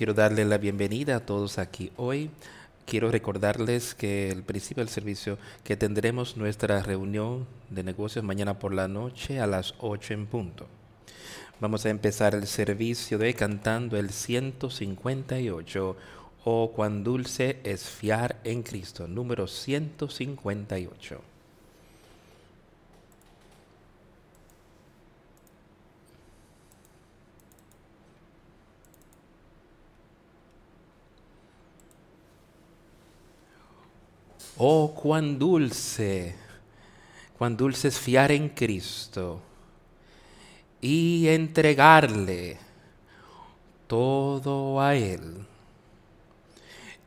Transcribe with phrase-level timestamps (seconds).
[0.00, 2.30] Quiero darle la bienvenida a todos aquí hoy.
[2.86, 8.72] Quiero recordarles que el principio del servicio que tendremos nuestra reunión de negocios mañana por
[8.72, 10.66] la noche a las 8 en punto.
[11.60, 15.96] Vamos a empezar el servicio de cantando el 158
[16.44, 21.29] o cuán dulce es fiar en Cristo, número 158.
[34.62, 36.34] Oh, cuán dulce,
[37.38, 39.40] cuán dulce es fiar en Cristo
[40.82, 42.58] y entregarle
[43.86, 45.46] todo a Él.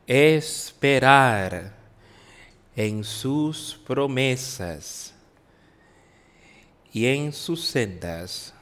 [0.04, 1.76] Esperar
[2.74, 5.14] en sus promesas
[6.92, 8.52] y en sus sendas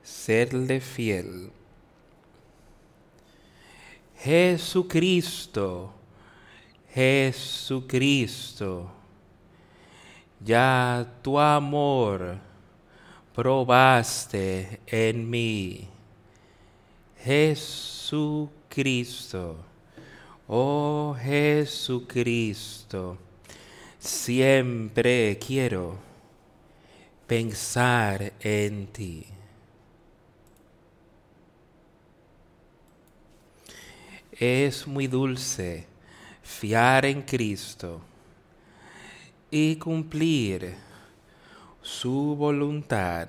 [0.00, 1.50] serle fiel.
[4.16, 5.94] Jesucristo
[6.94, 8.90] Jesucristo,
[10.44, 12.38] ya tu amor
[13.32, 15.86] probaste en mí.
[17.22, 18.44] Jesucristo,
[20.48, 23.16] oh Jesucristo,
[23.98, 25.96] siempre quiero
[27.26, 29.26] pensar en ti.
[34.32, 35.89] Es muy dulce
[36.50, 38.00] fiar en Cristo
[39.50, 40.74] y cumplir
[41.80, 43.28] su voluntad,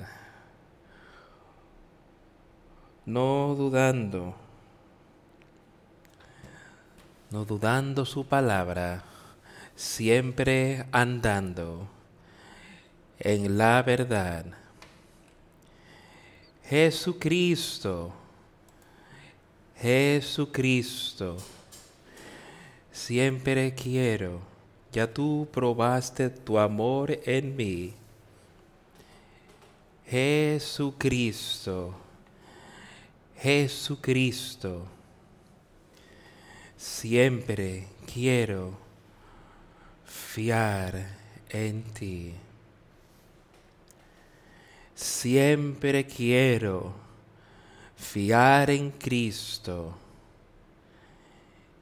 [3.06, 4.36] no dudando,
[7.30, 9.04] no dudando su palabra,
[9.76, 11.88] siempre andando
[13.20, 14.46] en la verdad.
[16.64, 18.12] Jesucristo,
[19.78, 21.38] Jesucristo
[22.92, 24.42] siempre quiero,
[24.92, 27.94] ya tú probaste tu amor en mí.
[30.08, 31.96] Jesucristo,
[33.38, 34.86] Jesucristo,
[36.76, 38.78] siempre quiero
[40.06, 41.08] fiar
[41.50, 42.34] en ti.
[44.94, 46.94] Siempre quiero
[47.96, 49.96] fiar en Cristo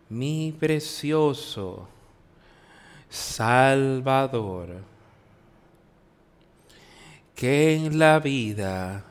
[0.10, 1.88] mi precioso
[3.10, 4.84] Salvador,
[7.36, 9.04] que en la vida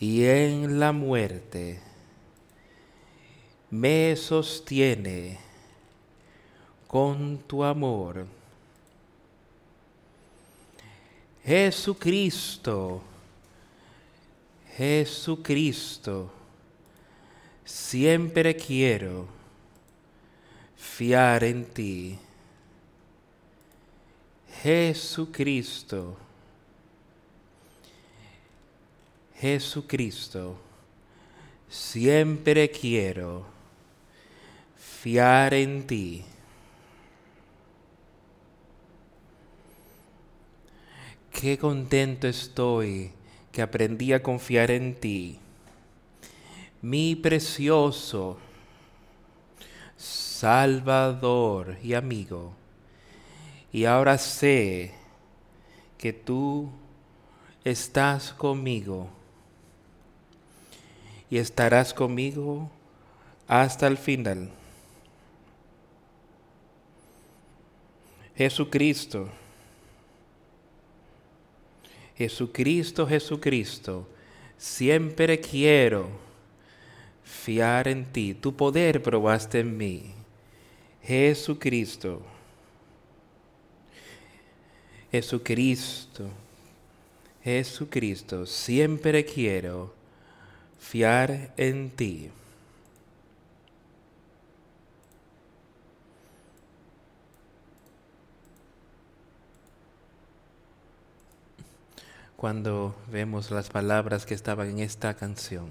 [0.00, 1.80] y en la muerte
[3.70, 5.38] me sostiene
[6.88, 8.26] con tu amor.
[11.44, 13.02] Jesucristo,
[14.76, 16.30] Jesucristo,
[17.64, 19.33] siempre quiero
[20.84, 22.18] fiar en ti.
[24.62, 26.16] Jesucristo,
[29.40, 30.56] Jesucristo,
[31.68, 33.44] siempre quiero
[34.76, 36.24] fiar en ti.
[41.32, 43.10] Qué contento estoy
[43.50, 45.38] que aprendí a confiar en ti,
[46.80, 48.38] mi precioso
[50.34, 52.54] Salvador y amigo.
[53.72, 54.92] Y ahora sé
[55.96, 56.68] que tú
[57.64, 59.08] estás conmigo
[61.30, 62.68] y estarás conmigo
[63.46, 64.50] hasta el final.
[68.34, 69.28] Jesucristo,
[72.16, 74.08] Jesucristo, Jesucristo,
[74.58, 76.08] siempre quiero
[77.22, 78.34] fiar en ti.
[78.34, 80.23] Tu poder probaste en mí.
[81.06, 82.22] Jesucristo.
[85.12, 86.28] Jesucristo.
[87.44, 89.92] Jesucristo, siempre quiero
[90.80, 92.30] fiar en ti.
[102.36, 105.70] Cuando vemos las palabras que estaban en esta canción,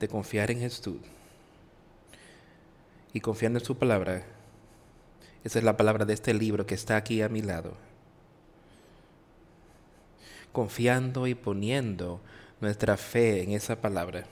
[0.00, 0.98] de confiar en Jesús,
[3.12, 4.24] y confiando en su palabra.
[5.44, 7.74] Esa es la palabra de este libro que está aquí a mi lado.
[10.52, 12.20] Confiando y poniendo
[12.60, 14.24] nuestra fe en esa palabra.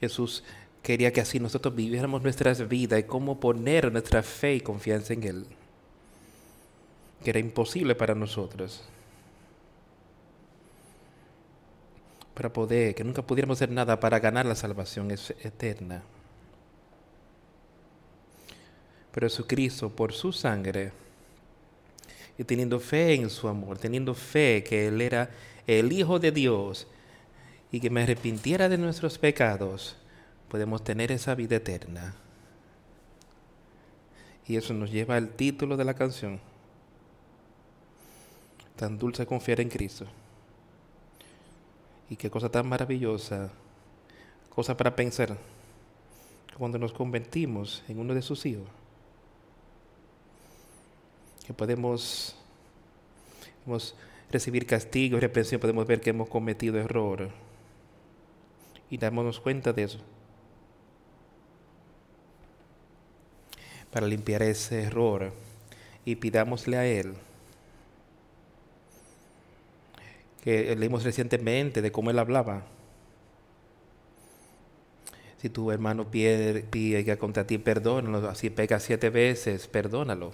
[0.00, 0.44] Jesús
[0.82, 5.24] quería que así nosotros viviéramos nuestras vidas y cómo poner nuestra fe y confianza en
[5.24, 5.46] Él.
[7.24, 8.84] Que era imposible para nosotros.
[12.36, 16.02] Para poder, que nunca pudiéramos hacer nada para ganar la salvación eterna.
[19.10, 20.92] Pero Jesucristo, por su sangre,
[22.36, 25.30] y teniendo fe en su amor, teniendo fe que Él era
[25.66, 26.86] el Hijo de Dios
[27.72, 29.96] y que me arrepintiera de nuestros pecados,
[30.50, 32.14] podemos tener esa vida eterna.
[34.46, 36.38] Y eso nos lleva al título de la canción.
[38.76, 40.06] Tan dulce confiar en Cristo.
[42.08, 43.50] Y qué cosa tan maravillosa,
[44.54, 45.36] cosa para pensar,
[46.56, 48.68] cuando nos convertimos en uno de sus hijos,
[51.46, 52.36] que podemos,
[54.30, 57.30] recibir castigo y reprensión, podemos ver que hemos cometido error
[58.90, 59.98] y darnos cuenta de eso.
[63.92, 65.32] Para limpiar ese error
[66.04, 67.14] y pidámosle a Él
[70.46, 72.64] leímos recientemente de cómo él hablaba.
[75.38, 78.34] Si tu hermano pide, pide contra ti, perdónalo.
[78.34, 80.32] Si pega siete veces, perdónalo.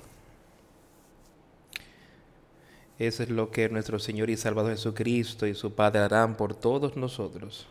[2.98, 6.96] Eso es lo que nuestro Señor y Salvador Jesucristo y su Padre harán por todos
[6.96, 7.66] nosotros.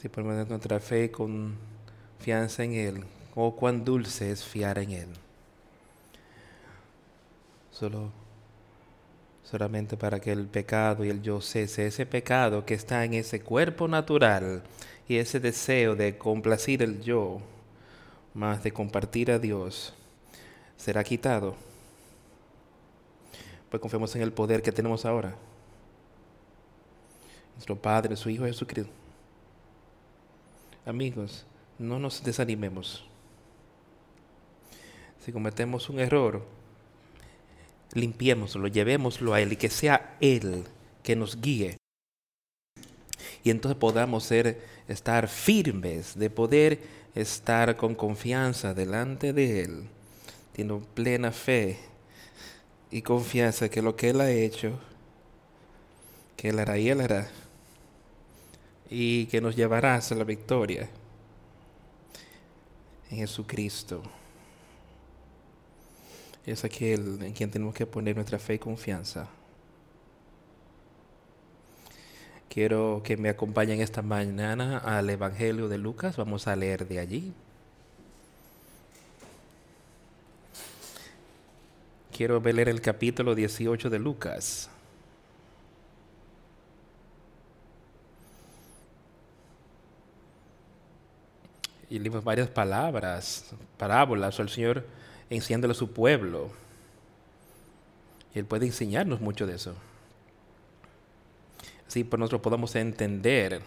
[0.00, 3.04] Si ponemos nuestra fe y confianza en Él,
[3.36, 5.08] oh cuán dulce es fiar en Él.
[7.70, 8.21] Solo
[9.42, 13.40] solamente para que el pecado y el yo cese, ese pecado que está en ese
[13.40, 14.62] cuerpo natural
[15.08, 17.40] y ese deseo de complacir el yo,
[18.34, 19.94] más de compartir a Dios,
[20.76, 21.54] será quitado.
[23.70, 25.34] Pues confiamos en el poder que tenemos ahora.
[27.54, 28.92] Nuestro Padre, su Hijo Jesucristo.
[30.84, 31.46] Amigos,
[31.78, 33.04] no nos desanimemos.
[35.20, 36.44] Si cometemos un error,
[37.94, 40.64] limpiémoslo, llevémoslo a Él y que sea Él
[41.02, 41.78] que nos guíe.
[43.44, 46.80] Y entonces podamos ser, estar firmes, de poder
[47.14, 49.84] estar con confianza delante de Él,
[50.52, 51.78] teniendo plena fe
[52.90, 54.78] y confianza que lo que Él ha hecho,
[56.36, 57.28] que Él hará y Él hará,
[58.88, 60.88] y que nos llevará a la victoria
[63.10, 64.02] en Jesucristo
[66.46, 69.28] es aquel en quien tenemos que poner nuestra fe y confianza.
[72.48, 76.16] Quiero que me acompañen esta mañana al Evangelio de Lucas.
[76.16, 77.32] Vamos a leer de allí.
[82.14, 84.68] Quiero leer el capítulo 18 de Lucas.
[91.88, 94.84] Y leímos varias palabras, parábolas, el Señor
[95.36, 96.50] enseñándole a su pueblo.
[98.34, 99.74] Y Él puede enseñarnos mucho de eso.
[101.86, 103.60] Así por nosotros podamos entender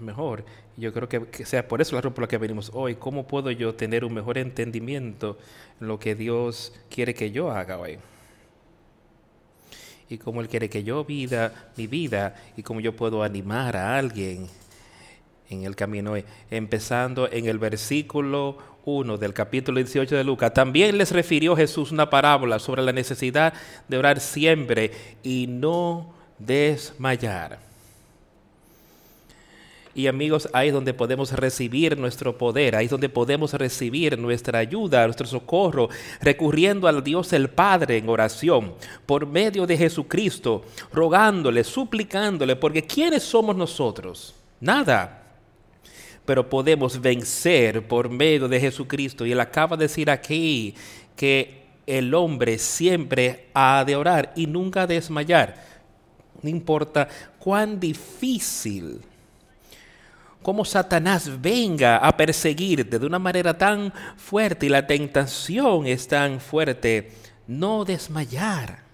[0.00, 0.44] mejor.
[0.76, 2.94] Yo creo que, sea por eso la razón por la que venimos hoy.
[2.94, 5.38] ¿Cómo puedo yo tener un mejor entendimiento
[5.80, 7.98] en lo que Dios quiere que yo haga hoy?
[10.08, 13.98] Y cómo Él quiere que yo vida mi vida y cómo yo puedo animar a
[13.98, 14.48] alguien
[15.50, 16.24] en el camino hoy.
[16.50, 22.10] Empezando en el versículo 1 del capítulo 18 de Lucas, también les refirió Jesús una
[22.10, 23.52] parábola sobre la necesidad
[23.88, 24.92] de orar siempre
[25.22, 27.68] y no desmayar.
[29.94, 34.60] Y amigos, ahí es donde podemos recibir nuestro poder, ahí es donde podemos recibir nuestra
[34.60, 35.88] ayuda, nuestro socorro,
[36.20, 38.74] recurriendo al Dios el Padre en oración,
[39.06, 44.36] por medio de Jesucristo, rogándole, suplicándole, porque ¿quiénes somos nosotros?
[44.60, 45.17] Nada
[46.28, 49.24] pero podemos vencer por medio de Jesucristo.
[49.24, 50.74] Y él acaba de decir aquí
[51.16, 55.54] que el hombre siempre ha de orar y nunca desmayar.
[56.42, 57.08] No importa
[57.38, 59.00] cuán difícil,
[60.42, 66.42] cómo Satanás venga a perseguirte de una manera tan fuerte y la tentación es tan
[66.42, 67.10] fuerte,
[67.46, 68.87] no desmayar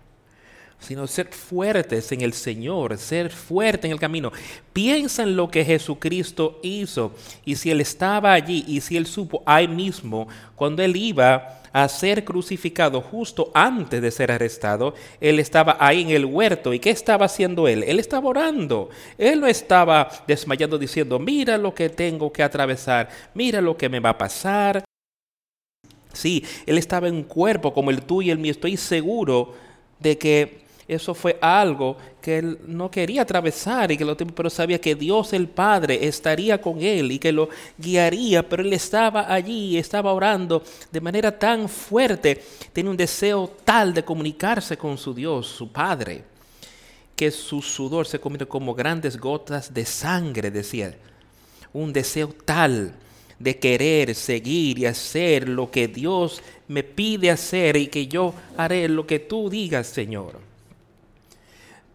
[0.84, 4.30] sino ser fuertes en el Señor, ser fuerte en el camino.
[4.72, 7.14] Piensa en lo que Jesucristo hizo
[7.44, 11.88] y si Él estaba allí y si Él supo ahí mismo, cuando Él iba a
[11.88, 16.74] ser crucificado justo antes de ser arrestado, Él estaba ahí en el huerto.
[16.74, 17.82] ¿Y qué estaba haciendo Él?
[17.82, 18.90] Él estaba orando.
[19.16, 24.00] Él no estaba desmayando diciendo, mira lo que tengo que atravesar, mira lo que me
[24.00, 24.84] va a pasar.
[26.12, 28.52] Sí, Él estaba en cuerpo como el tuyo y el mío.
[28.52, 29.54] Estoy seguro
[29.98, 34.80] de que eso fue algo que él no quería atravesar y que lo pero sabía
[34.80, 37.48] que Dios el Padre estaría con él y que lo
[37.78, 43.94] guiaría, pero él estaba allí, estaba orando de manera tan fuerte, tenía un deseo tal
[43.94, 46.24] de comunicarse con su Dios, su Padre,
[47.16, 50.94] que su sudor se convierte como grandes gotas de sangre, decía.
[51.72, 52.94] Un deseo tal
[53.38, 58.88] de querer seguir y hacer lo que Dios me pide hacer y que yo haré
[58.88, 60.43] lo que tú digas, Señor.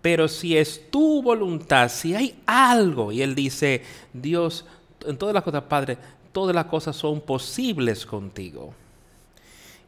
[0.01, 4.65] Pero si es tu voluntad, si hay algo, y él dice, Dios,
[5.05, 5.97] en todas las cosas, Padre,
[6.31, 8.73] todas las cosas son posibles contigo.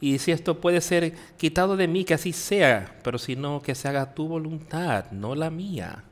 [0.01, 3.75] Y si esto puede ser quitado de mí, que así sea, pero si no, que
[3.75, 6.03] se haga tu voluntad, no la mía,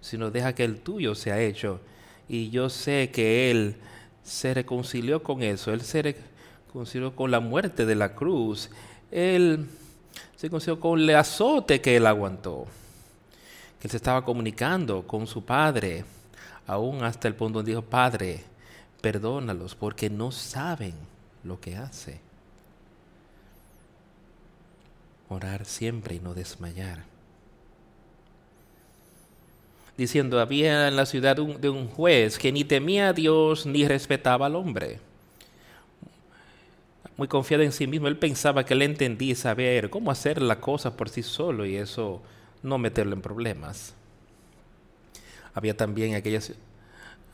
[0.00, 1.80] sino deja que el tuyo sea hecho.
[2.28, 3.76] Y yo sé que Él
[4.22, 6.14] se reconcilió con eso, Él se
[6.66, 8.70] reconcilió con la muerte de la cruz,
[9.10, 9.66] Él
[10.36, 12.66] se reconcilió con el azote que Él aguantó,
[13.82, 16.04] Él se estaba comunicando con su Padre,
[16.66, 18.44] aún hasta el punto donde dijo, Padre,
[19.00, 20.94] perdónalos porque no saben
[21.44, 22.28] lo que hace
[25.28, 27.04] orar siempre y no desmayar.
[29.96, 34.46] Diciendo, había en la ciudad de un juez que ni temía a Dios ni respetaba
[34.46, 35.00] al hombre.
[37.16, 40.96] Muy confiado en sí mismo, él pensaba que él entendía saber cómo hacer la cosa
[40.96, 42.22] por sí solo y eso
[42.62, 43.94] no meterlo en problemas.
[45.54, 46.52] Había también aquellas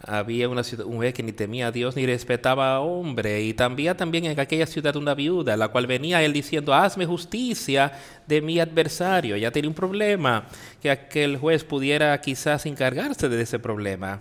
[0.07, 3.43] había una ciudad, un que ni temía a Dios ni respetaba a hombre.
[3.43, 7.93] Y también, también en aquella ciudad una viuda, la cual venía él diciendo, hazme justicia
[8.27, 9.37] de mi adversario.
[9.37, 10.47] Ya tenía un problema,
[10.83, 14.21] que aquel juez pudiera quizás encargarse de ese problema.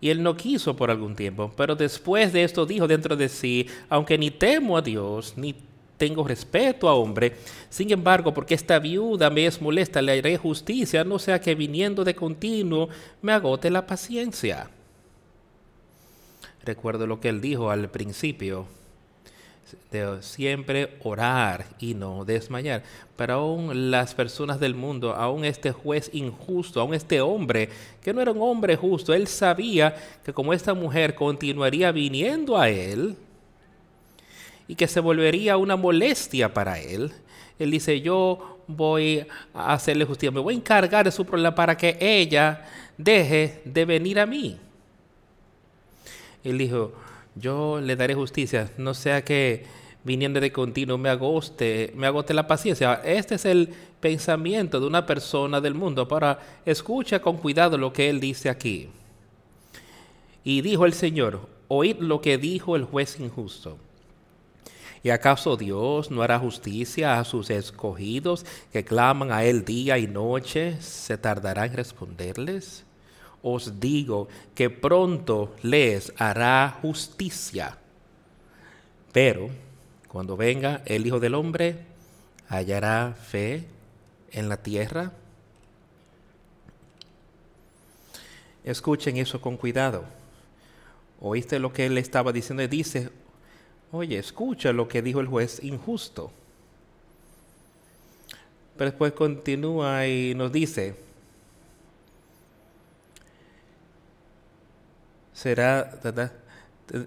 [0.00, 3.66] Y él no quiso por algún tiempo, pero después de esto dijo dentro de sí,
[3.88, 5.54] aunque ni temo a Dios, ni
[6.04, 7.32] tengo respeto a hombre.
[7.70, 12.04] Sin embargo, porque esta viuda me es molesta, le haré justicia, no sea que viniendo
[12.04, 12.90] de continuo
[13.22, 14.68] me agote la paciencia.
[16.62, 18.66] Recuerdo lo que él dijo al principio,
[19.90, 22.82] de siempre orar y no desmayar.
[23.16, 27.70] Pero aún las personas del mundo, aún este juez injusto, aún este hombre,
[28.02, 32.68] que no era un hombre justo, él sabía que como esta mujer continuaría viniendo a
[32.68, 33.16] él,
[34.68, 37.12] y que se volvería una molestia para él.
[37.58, 41.76] Él dice, yo voy a hacerle justicia, me voy a encargar de su problema para
[41.76, 42.66] que ella
[42.96, 44.58] deje de venir a mí.
[46.42, 46.92] Él dijo,
[47.34, 49.64] yo le daré justicia, no sea que
[50.04, 53.00] viniendo de continuo me agoste, me agote la paciencia.
[53.04, 56.06] Este es el pensamiento de una persona del mundo.
[56.06, 58.90] Para escucha con cuidado lo que él dice aquí.
[60.44, 63.78] Y dijo el Señor, oíd lo que dijo el juez injusto.
[65.04, 70.06] ¿Y acaso Dios no hará justicia a sus escogidos que claman a Él día y
[70.06, 70.80] noche?
[70.80, 72.84] ¿Se tardará en responderles?
[73.42, 77.76] Os digo que pronto les hará justicia.
[79.12, 79.50] Pero
[80.08, 81.84] cuando venga el Hijo del Hombre,
[82.48, 83.66] hallará fe
[84.32, 85.12] en la tierra.
[88.64, 90.06] Escuchen eso con cuidado.
[91.20, 92.66] ¿Oíste lo que él estaba diciendo?
[92.66, 93.10] Dice,
[93.94, 96.32] Oye, escucha lo que dijo el juez injusto.
[98.76, 100.96] Pero después continúa y nos dice,
[105.32, 105.92] será,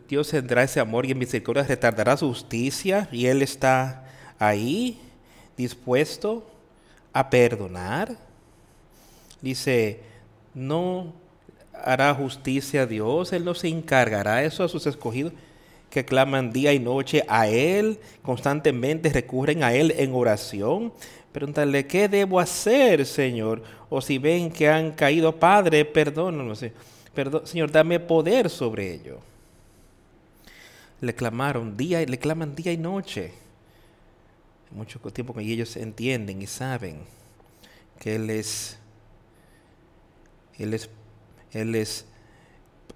[0.07, 4.05] Dios tendrá ese amor y misericordia, retardará su justicia y Él está
[4.39, 4.97] ahí
[5.57, 6.49] dispuesto
[7.11, 8.15] a perdonar.
[9.41, 10.03] Dice,
[10.53, 11.11] no
[11.73, 15.33] hará justicia a Dios, Él no se encargará eso a sus escogidos
[15.89, 20.93] que claman día y noche a Él, constantemente recurren a Él en oración.
[21.31, 23.61] Pregúntale, ¿qué debo hacer, Señor?
[23.89, 26.65] O si ven que han caído, Padre, perdónanos.
[27.13, 29.19] Perdón, Señor, dame poder sobre ello.
[30.99, 33.33] Le clamaron día, le claman día y noche.
[34.71, 36.99] Mucho tiempo que ellos entienden y saben
[37.99, 38.77] que Él es,
[40.57, 40.89] Él es,
[41.51, 42.05] Él es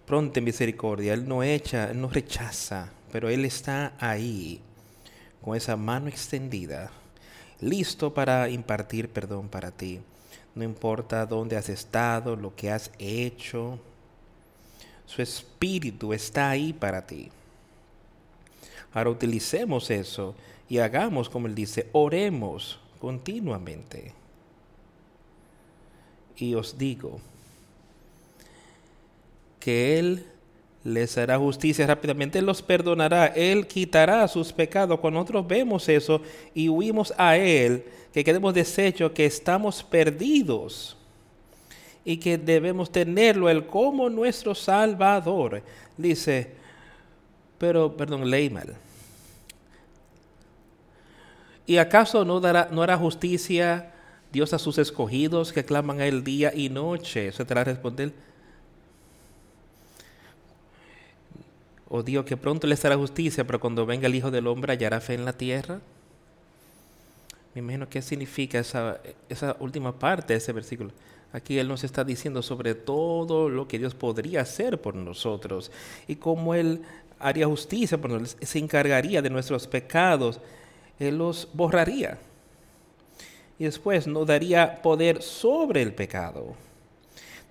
[0.05, 1.13] pronta en misericordia.
[1.13, 4.61] Él no echa, Él no rechaza, pero Él está ahí
[5.41, 6.91] con esa mano extendida,
[7.59, 9.99] listo para impartir perdón para ti.
[10.53, 13.79] No importa dónde has estado, lo que has hecho,
[15.05, 17.29] su espíritu está ahí para ti.
[18.93, 20.35] Ahora utilicemos eso
[20.69, 24.13] y hagamos como Él dice, oremos continuamente.
[26.35, 27.19] Y os digo,
[29.61, 30.25] que Él
[30.83, 34.99] les hará justicia rápidamente, los perdonará, Él quitará sus pecados.
[34.99, 36.21] Cuando nosotros vemos eso
[36.53, 40.97] y huimos a Él, que quedemos deshechos, que estamos perdidos
[42.03, 45.63] y que debemos tenerlo Él como nuestro Salvador.
[45.95, 46.51] Dice,
[47.57, 48.75] pero, perdón, leí mal.
[51.65, 53.93] ¿Y acaso no, dará, no hará justicia
[54.31, 57.27] Dios a sus escogidos que claman a él día y noche.
[57.27, 58.13] Eso te la responder.
[61.93, 65.01] O Dios que pronto le estará justicia, pero cuando venga el Hijo del Hombre hallará
[65.01, 65.81] fe en la tierra.
[67.53, 70.91] Me imagino qué significa esa, esa última parte de ese versículo.
[71.33, 75.69] Aquí Él nos está diciendo sobre todo lo que Dios podría hacer por nosotros
[76.07, 76.81] y cómo Él
[77.19, 80.39] haría justicia por nosotros, se encargaría de nuestros pecados,
[80.97, 82.17] Él los borraría
[83.61, 86.55] y después nos daría poder sobre el pecado.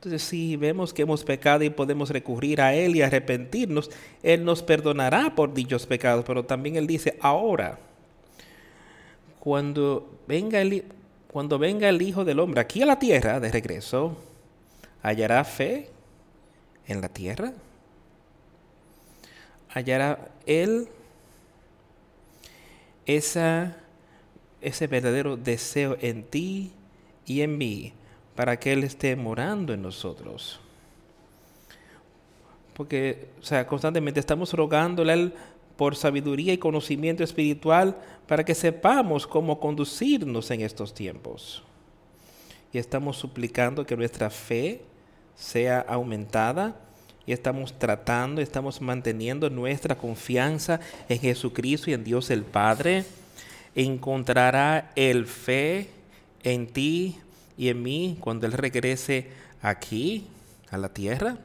[0.01, 3.91] Entonces, si vemos que hemos pecado y podemos recurrir a Él y arrepentirnos,
[4.23, 7.79] Él nos perdonará por dichos pecados, pero también Él dice, ahora,
[9.41, 10.87] cuando venga el,
[11.31, 14.17] cuando venga el Hijo del Hombre aquí a la tierra de regreso,
[15.03, 15.91] ¿hallará fe
[16.87, 17.53] en la tierra?
[19.69, 20.89] ¿Hallará Él
[23.05, 23.77] esa
[24.63, 26.73] ese verdadero deseo en ti
[27.27, 27.93] y en mí
[28.41, 30.59] para que Él esté morando en nosotros.
[32.73, 35.35] Porque, o sea, constantemente estamos rogándole a Él
[35.77, 41.63] por sabiduría y conocimiento espiritual para que sepamos cómo conducirnos en estos tiempos.
[42.73, 44.81] Y estamos suplicando que nuestra fe
[45.35, 46.81] sea aumentada
[47.27, 50.81] y estamos tratando, estamos manteniendo nuestra confianza
[51.11, 53.05] en Jesucristo y en Dios el Padre
[53.75, 55.91] encontrará el fe
[56.43, 57.19] en ti
[57.61, 59.29] y en mí cuando Él regrese
[59.61, 60.27] aquí,
[60.71, 61.37] a la tierra?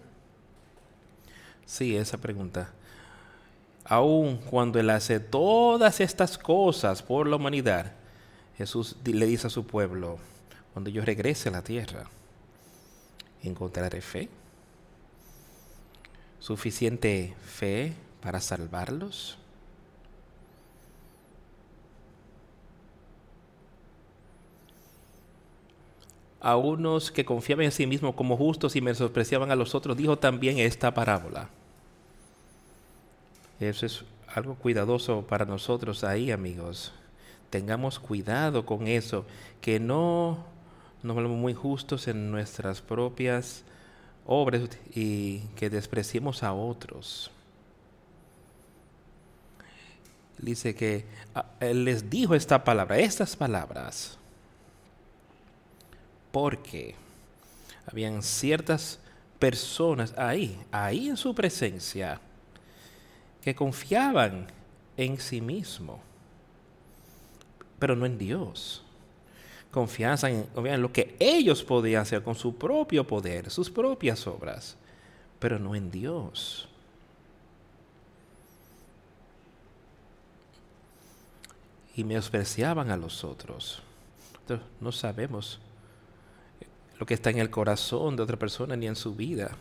[1.66, 2.70] Sí, esa pregunta.
[3.84, 7.92] Aún cuando Él hace todas estas cosas por la humanidad,
[8.58, 10.18] Jesús le dice a su pueblo,
[10.72, 12.06] cuando yo regrese a la tierra,
[13.44, 14.30] ¿encontraré fe?
[16.40, 19.38] ¿Suficiente fe para salvarlos?
[26.46, 30.20] A unos que confiaban en sí mismos como justos y menospreciaban a los otros, dijo
[30.20, 31.50] también esta parábola.
[33.60, 36.94] Eso es algo cuidadoso para nosotros ahí, amigos.
[37.50, 39.25] Tengamos cuidado con eso,
[39.60, 40.46] que no
[41.01, 43.64] nos volvamos muy justos en nuestras propias
[44.27, 47.31] obras y que despreciemos a otros.
[50.38, 54.20] Dice que ah, les dijo esta palabra, estas palabras
[56.36, 56.94] porque
[57.88, 59.00] habían ciertas
[59.40, 62.20] personas ahí, ahí en su presencia,
[63.42, 64.46] que confiaban
[64.98, 66.02] en sí mismo,
[67.80, 68.84] pero no en Dios.
[69.72, 70.46] Confianza en,
[70.82, 74.76] lo que ellos podían hacer con su propio poder, sus propias obras,
[75.40, 76.68] pero no en Dios.
[81.96, 83.82] Y menospreciaban a los otros.
[84.42, 85.62] Entonces, no sabemos
[87.00, 89.51] lo que está en el corazón de otra persona ni en su vida.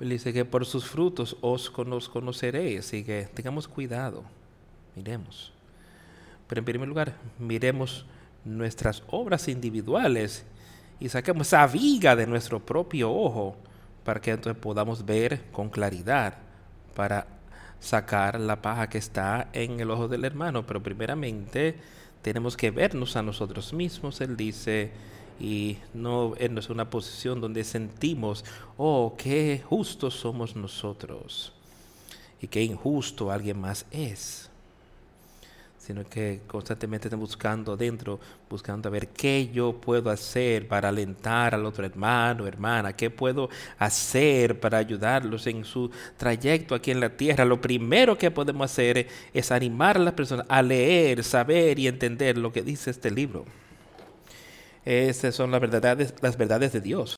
[0.00, 4.24] Él dice que por sus frutos os conoceréis, así que tengamos cuidado,
[4.96, 5.52] miremos.
[6.48, 8.04] Pero en primer lugar, miremos
[8.44, 10.44] nuestras obras individuales
[11.00, 13.56] y saquemos esa viga de nuestro propio ojo
[14.04, 16.34] para que entonces podamos ver con claridad
[16.94, 17.26] para
[17.80, 20.66] sacar la paja que está en el ojo del hermano.
[20.66, 21.76] Pero primeramente
[22.22, 24.20] tenemos que vernos a nosotros mismos.
[24.20, 24.92] Él dice,
[25.40, 28.44] y no es una posición donde sentimos,
[28.76, 31.52] oh, qué justos somos nosotros
[32.40, 34.50] y qué injusto alguien más es,
[35.78, 38.18] sino que constantemente estamos buscando dentro,
[38.48, 43.50] buscando a ver qué yo puedo hacer para alentar al otro hermano, hermana, qué puedo
[43.78, 47.44] hacer para ayudarlos en su trayecto aquí en la tierra.
[47.44, 52.38] Lo primero que podemos hacer es animar a las personas a leer, saber y entender
[52.38, 53.44] lo que dice este libro.
[54.84, 57.16] Esas son las verdades, las verdades de Dios.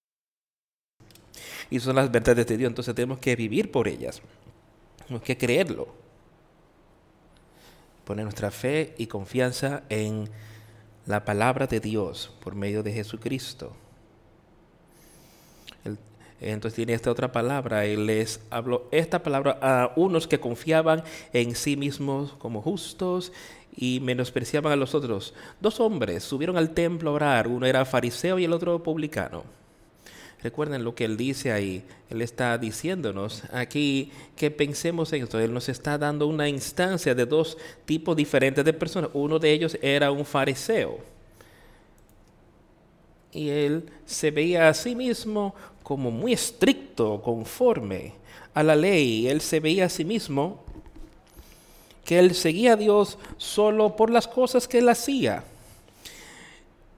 [1.70, 2.68] Y son las verdades de Dios.
[2.68, 4.22] Entonces tenemos que vivir por ellas.
[4.98, 5.88] Tenemos que creerlo.
[8.04, 10.30] Poner nuestra fe y confianza en
[11.06, 13.74] la palabra de Dios por medio de Jesucristo.
[16.40, 17.86] Entonces tiene esta otra palabra.
[17.86, 23.32] Él les habló esta palabra a unos que confiaban en sí mismos como justos
[23.76, 25.34] y menospreciaban a los otros.
[25.60, 29.44] Dos hombres subieron al templo a orar, uno era fariseo y el otro publicano.
[30.42, 31.82] Recuerden lo que él dice ahí.
[32.10, 35.40] Él está diciéndonos aquí que pensemos en esto.
[35.40, 39.10] Él nos está dando una instancia de dos tipos diferentes de personas.
[39.14, 41.00] Uno de ellos era un fariseo.
[43.32, 45.54] Y él se veía a sí mismo
[45.86, 48.14] como muy estricto, conforme
[48.54, 49.28] a la ley.
[49.28, 50.64] Él se veía a sí mismo
[52.04, 55.44] que él seguía a Dios solo por las cosas que él hacía.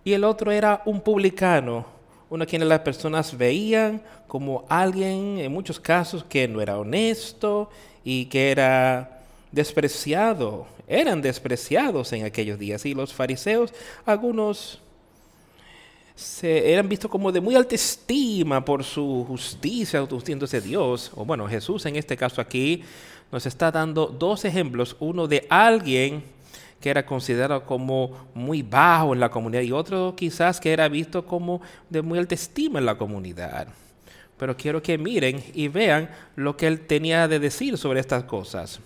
[0.04, 1.84] y el otro era un publicano,
[2.30, 7.68] uno a quien las personas veían como alguien, en muchos casos, que no era honesto
[8.02, 9.20] y que era
[9.52, 10.66] despreciado.
[10.86, 12.86] Eran despreciados en aquellos días.
[12.86, 13.74] Y los fariseos,
[14.06, 14.80] algunos
[16.18, 21.46] se eran vistos como de muy alta estima por su justicia, de Dios, o bueno,
[21.46, 22.82] Jesús en este caso aquí
[23.30, 26.24] nos está dando dos ejemplos, uno de alguien
[26.80, 31.24] que era considerado como muy bajo en la comunidad y otro quizás que era visto
[31.24, 33.68] como de muy alta estima en la comunidad.
[34.36, 38.80] Pero quiero que miren y vean lo que él tenía de decir sobre estas cosas.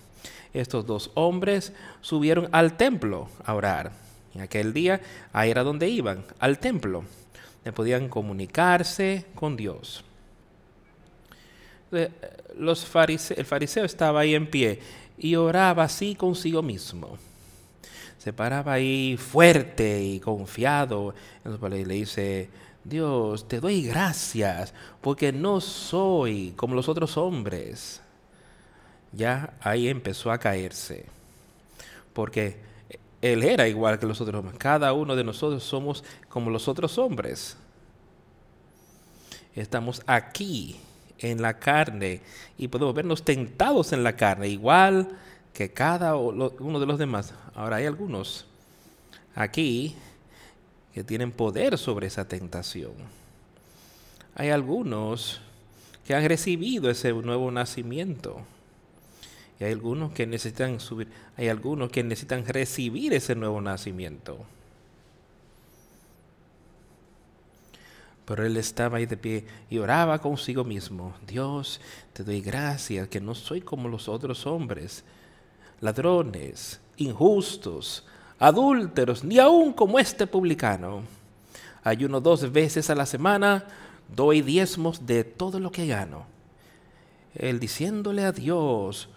[0.52, 3.92] Estos dos hombres subieron al templo a orar.
[4.34, 5.00] En aquel día,
[5.32, 7.04] ahí era donde iban, al templo
[7.70, 10.04] podían comunicarse con Dios.
[12.56, 12.84] Los
[13.30, 14.80] el fariseo estaba ahí en pie
[15.18, 17.18] y oraba así consigo mismo.
[18.18, 21.14] Se paraba ahí fuerte y confiado.
[21.44, 22.48] Y le dice,
[22.84, 28.00] Dios, te doy gracias porque no soy como los otros hombres.
[29.12, 31.06] Ya ahí empezó a caerse.
[32.12, 32.56] Porque
[33.22, 34.58] él era igual que los otros hombres.
[34.58, 37.56] Cada uno de nosotros somos como los otros hombres.
[39.54, 40.76] Estamos aquí
[41.18, 42.20] en la carne
[42.58, 45.08] y podemos vernos tentados en la carne, igual
[45.54, 47.32] que cada uno de los demás.
[47.54, 48.46] Ahora hay algunos
[49.36, 49.94] aquí
[50.92, 52.92] que tienen poder sobre esa tentación.
[54.34, 55.40] Hay algunos
[56.04, 58.40] que han recibido ese nuevo nacimiento
[59.64, 64.38] hay algunos que necesitan subir, hay algunos que necesitan recibir ese nuevo nacimiento.
[68.24, 71.14] Pero él estaba ahí de pie y oraba consigo mismo.
[71.26, 71.80] Dios,
[72.12, 75.04] te doy gracias que no soy como los otros hombres,
[75.80, 78.06] ladrones, injustos,
[78.38, 81.02] adúlteros, ni aun como este publicano.
[81.84, 83.66] Ayuno dos veces a la semana,
[84.14, 86.26] doy diezmos de todo lo que gano.
[87.34, 89.08] Él diciéndole a Dios,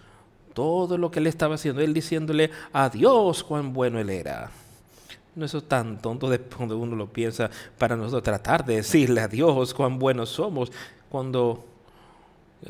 [0.56, 4.50] todo lo que él estaba haciendo, él diciéndole a Dios cuán bueno él era.
[5.36, 9.28] No es tan tonto de cuando uno lo piensa para nosotros tratar de decirle a
[9.28, 10.72] Dios cuán buenos somos
[11.10, 11.66] cuando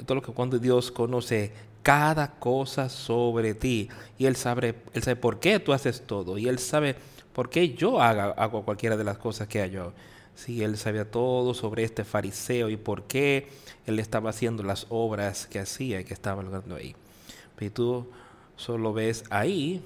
[0.06, 5.16] todo lo que cuando Dios conoce cada cosa sobre ti y él sabe él sabe
[5.16, 6.96] por qué tú haces todo y él sabe
[7.34, 9.94] por qué yo haga, hago cualquiera de las cosas que hago.
[10.36, 13.48] Sí, él sabía todo sobre este fariseo y por qué
[13.86, 16.96] él estaba haciendo las obras que hacía y que estaba logrando ahí.
[17.60, 18.08] Y tú
[18.56, 19.82] solo ves ahí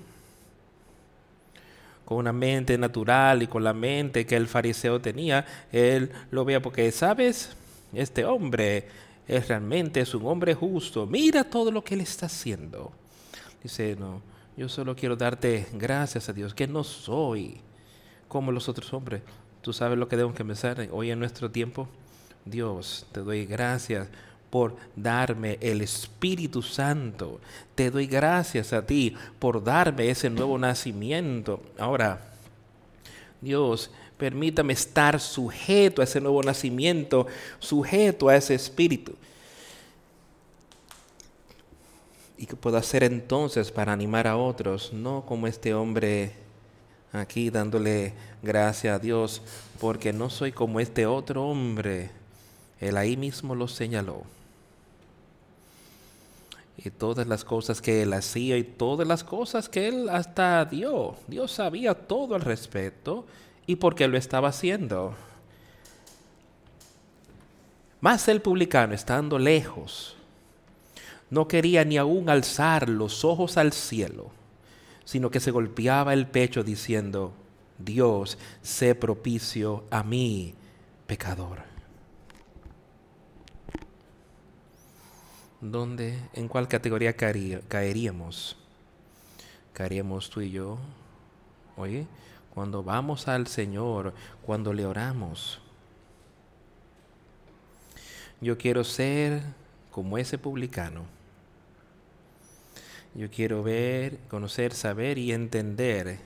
[2.05, 6.59] con una mente natural y con la mente que el fariseo tenía, él lo veía
[6.59, 7.55] porque, ¿sabes?
[7.93, 8.87] Este hombre
[9.27, 11.05] es realmente es un hombre justo.
[11.05, 12.91] Mira todo lo que él está haciendo.
[13.61, 14.23] Dice, no,
[14.57, 17.61] yo solo quiero darte gracias a Dios, que no soy
[18.27, 19.21] como los otros hombres.
[19.61, 21.87] Tú sabes lo que debo que pensar hoy en nuestro tiempo.
[22.43, 24.07] Dios, te doy gracias
[24.49, 27.39] por darme el Espíritu Santo.
[27.75, 31.61] Te doy gracias a ti por darme ese nuevo nacimiento.
[31.77, 32.19] Ahora,
[33.41, 37.27] Dios, permítame estar sujeto a ese nuevo nacimiento,
[37.59, 39.15] sujeto a ese Espíritu.
[42.37, 44.93] ¿Y qué puedo hacer entonces para animar a otros?
[44.93, 46.31] No como este hombre
[47.11, 49.41] aquí dándole gracias a Dios,
[49.79, 52.11] porque no soy como este otro hombre.
[52.79, 54.23] Él ahí mismo lo señaló
[56.83, 61.15] y todas las cosas que él hacía y todas las cosas que él hasta dio.
[61.27, 63.25] Dios sabía todo al respecto
[63.67, 65.13] y por qué lo estaba haciendo.
[68.01, 70.15] Más el publicano, estando lejos,
[71.29, 74.31] no quería ni aún alzar los ojos al cielo,
[75.03, 77.33] sino que se golpeaba el pecho diciendo,
[77.77, 80.53] Dios, sé propicio a mí,
[81.07, 81.68] pecador.
[85.61, 88.55] ¿Dónde, en cuál categoría caeríamos?
[89.73, 90.77] Caeríamos tú y yo.
[91.75, 92.07] Oye,
[92.53, 94.13] cuando vamos al Señor,
[94.45, 95.59] cuando le oramos.
[98.39, 99.41] Yo quiero ser
[99.91, 101.03] como ese publicano.
[103.13, 106.19] Yo quiero ver, conocer, saber y entender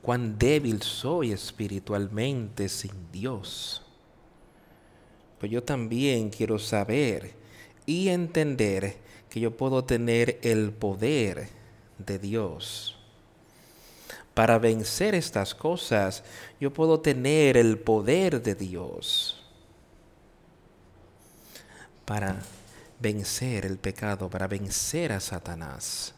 [0.00, 3.82] cuán débil soy espiritualmente sin Dios.
[5.38, 7.41] Pero yo también quiero saber
[7.86, 8.96] y entender
[9.28, 11.48] que yo puedo tener el poder
[11.98, 12.96] de Dios.
[14.34, 16.24] Para vencer estas cosas,
[16.60, 19.42] yo puedo tener el poder de Dios.
[22.04, 22.42] Para
[23.00, 26.14] vencer el pecado, para vencer a Satanás.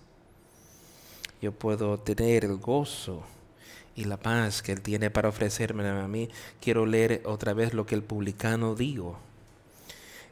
[1.41, 3.23] Yo puedo tener el gozo
[3.97, 6.29] y la paz que Él tiene para ofrecerme a mí,
[6.61, 9.19] quiero leer otra vez lo que el publicano dijo.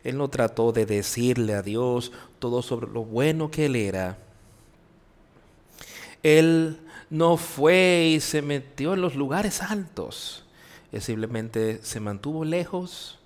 [0.05, 4.19] Él no trató de decirle a Dios todo sobre lo bueno que Él era.
[6.23, 10.45] Él no fue y se metió en los lugares altos.
[10.93, 13.19] Él simplemente se mantuvo lejos,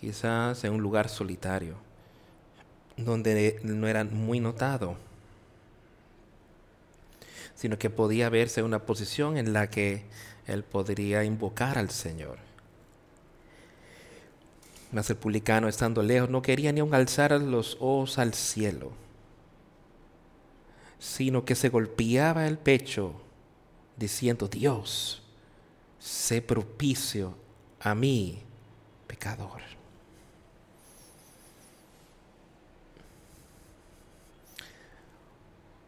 [0.00, 1.76] quizás en un lugar solitario,
[2.96, 4.96] donde no era muy notado
[7.58, 10.04] sino que podía verse en una posición en la que
[10.46, 12.47] él podría invocar al Señor.
[14.90, 18.92] Mas el publicano, estando lejos, no quería ni aun alzar los ojos al cielo,
[20.98, 23.12] sino que se golpeaba el pecho,
[23.96, 25.22] diciendo, Dios,
[25.98, 27.34] sé propicio
[27.80, 28.38] a mí,
[29.06, 29.68] pecador.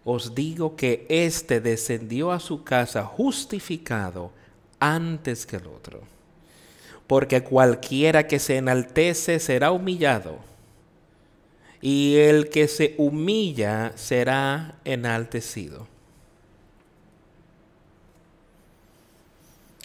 [0.05, 4.33] os digo que éste descendió a su casa justificado
[4.79, 6.01] antes que el otro.
[7.11, 10.39] Porque cualquiera que se enaltece será humillado,
[11.83, 15.89] y el que se humilla será enaltecido.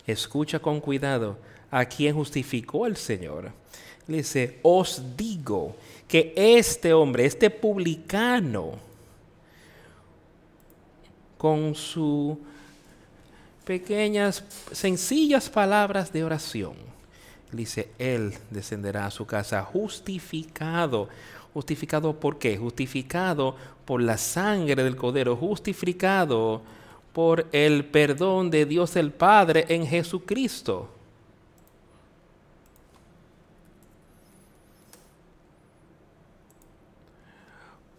[0.06, 1.40] Escucha con cuidado
[1.72, 3.52] a quien justificó el Señor.
[4.06, 5.76] Dice, os digo
[6.08, 8.74] que este hombre, este publicano,
[11.40, 12.38] con sus
[13.64, 16.95] pequeñas, sencillas palabras de oración.
[17.56, 21.10] Dice, Él descenderá a su casa justificado.
[21.54, 22.58] ¿Justificado por qué?
[22.58, 26.62] Justificado por la sangre del Cordero, justificado
[27.14, 30.90] por el perdón de Dios el Padre en Jesucristo.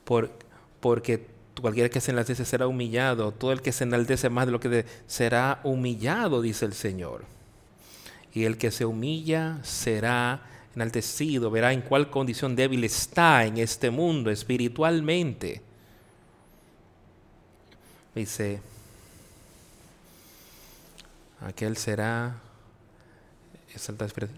[0.05, 0.31] Por,
[0.81, 1.27] porque
[1.61, 4.85] cualquiera que se enaltece será humillado, todo el que se enaltece más de lo que
[5.07, 7.36] será humillado, dice el Señor.
[8.37, 10.43] Y el que se humilla será
[10.75, 15.63] enaltecido, verá en cuál condición débil está en este mundo espiritualmente.
[18.15, 18.61] Dice,
[21.41, 22.43] aquel será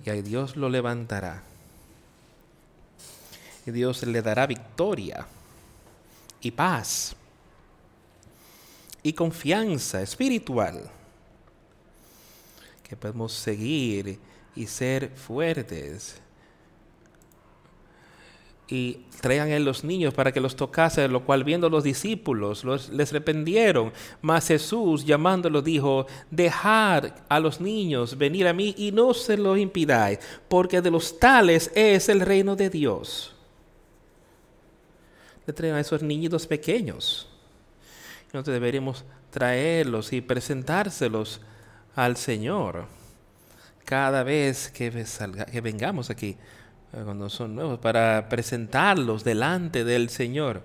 [0.07, 1.43] y Dios lo levantará.
[3.67, 5.27] Y Dios le dará victoria
[6.41, 7.17] y paz
[9.03, 10.89] y confianza espiritual
[12.89, 14.19] que podemos seguir
[14.55, 16.21] y ser fuertes.
[18.71, 23.11] Y traigan a los niños para que los tocase, lo cual viendo los discípulos les
[23.11, 23.93] arrependieron.
[24.21, 29.59] Mas Jesús llamándolos dijo, dejad a los niños venir a mí y no se los
[29.59, 33.35] impidáis, porque de los tales es el reino de Dios
[35.49, 37.27] le traen a esos niñitos pequeños.
[38.35, 41.41] Nosotros deberíamos traerlos y presentárselos
[41.99, 42.87] al Señor
[43.85, 44.89] cada vez que,
[45.61, 46.37] vengamos aquí,
[46.93, 50.63] eh, cuando son nuevos, para presentarlos delante del Señor.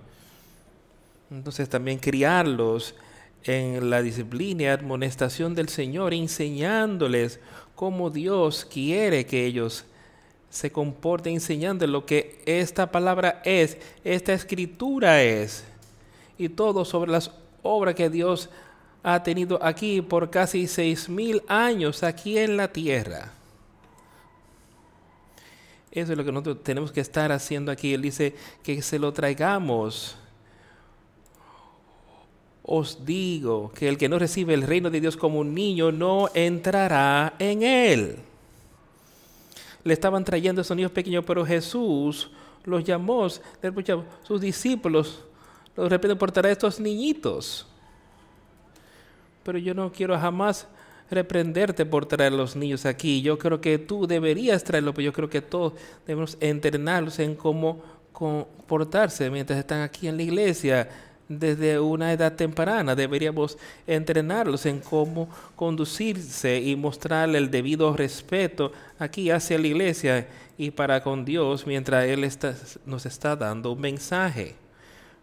[1.32, 2.94] Entonces también criarlos
[3.42, 7.40] en la disciplina y admonestación del Señor, enseñándoles
[7.74, 9.86] cómo Dios quiere que ellos
[10.50, 15.64] se comporte enseñando lo que esta palabra es, esta escritura es,
[16.38, 17.32] y todo sobre las
[17.64, 18.50] obras que Dios
[19.04, 23.32] ha tenido aquí por casi seis mil años aquí en la tierra.
[25.92, 27.94] Eso es lo que nosotros tenemos que estar haciendo aquí.
[27.94, 30.16] Él dice que se lo traigamos.
[32.64, 36.28] Os digo que el que no recibe el reino de Dios como un niño no
[36.34, 38.18] entrará en él
[39.84, 42.30] le estaban trayendo esos niños pequeños, pero Jesús
[42.64, 45.20] los llamó, sus discípulos,
[45.76, 47.66] los repiten por traer estos niñitos.
[49.44, 50.66] Pero yo no quiero jamás
[51.10, 53.22] reprenderte por traer los niños aquí.
[53.22, 55.74] Yo creo que tú deberías traerlos, pero yo creo que todos
[56.06, 60.88] debemos entrenarlos en cómo comportarse mientras están aquí en la iglesia
[61.28, 62.94] desde una edad temprana.
[62.94, 70.70] Deberíamos entrenarlos en cómo conducirse y mostrarle el debido respeto aquí hacia la iglesia y
[70.70, 72.28] para con Dios mientras Él
[72.86, 74.54] nos está dando un mensaje.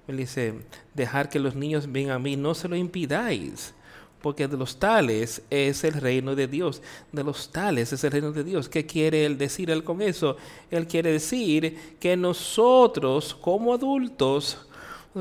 [0.07, 0.55] Él dice,
[0.93, 3.73] dejar que los niños vengan a mí, no se lo impidáis,
[4.21, 6.81] porque de los tales es el reino de Dios.
[7.11, 8.69] De los tales es el reino de Dios.
[8.69, 10.37] ¿Qué quiere él decir él con eso?
[10.69, 14.67] Él quiere decir que nosotros como adultos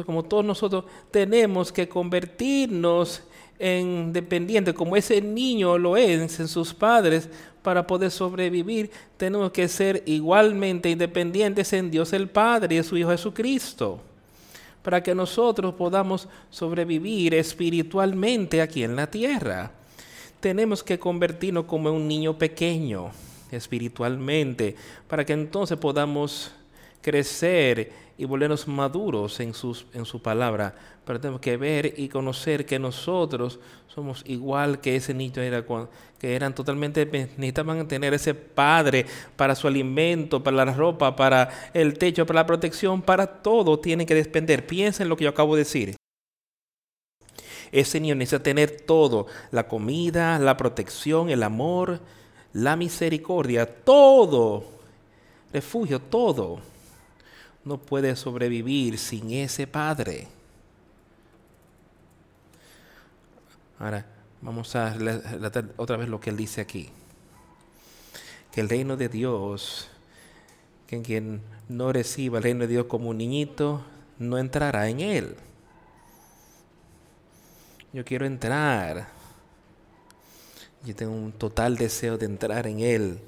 [0.07, 3.23] como todos nosotros, tenemos que convertirnos
[3.59, 7.29] en dependientes, como ese niño lo es en sus padres,
[7.63, 12.97] para poder sobrevivir, tenemos que ser igualmente independientes en Dios el Padre y en su
[12.97, 14.01] Hijo Jesucristo,
[14.83, 19.73] para que nosotros podamos sobrevivir espiritualmente aquí en la tierra.
[20.41, 23.11] tenemos que convertirnos como un niño pequeño
[23.51, 24.75] espiritualmente
[25.07, 26.51] para que entonces podamos
[27.03, 30.75] crecer y volvernos maduros en, sus, en su palabra.
[31.07, 35.65] Pero tenemos que ver y conocer que nosotros somos igual que ese niño era
[36.19, 39.07] que eran totalmente necesitaban tener ese padre
[39.37, 44.07] para su alimento, para la ropa, para el techo, para la protección, para todo tienen
[44.07, 44.67] que depender.
[44.67, 45.97] Piensen en lo que yo acabo de decir.
[47.73, 52.01] Ese niño necesita tener todo, la comida, la protección, el amor,
[52.53, 54.65] la misericordia, todo,
[55.55, 56.61] refugio, todo.
[57.71, 60.27] No puede sobrevivir sin ese Padre.
[63.79, 64.05] Ahora,
[64.43, 64.97] vamos a
[65.77, 66.89] otra vez lo que él dice aquí.
[68.51, 69.89] Que el reino de Dios,
[70.89, 73.85] que quien no reciba el reino de Dios como un niñito,
[74.19, 75.37] no entrará en él.
[77.93, 79.07] Yo quiero entrar.
[80.85, 83.21] Yo tengo un total deseo de entrar en Él.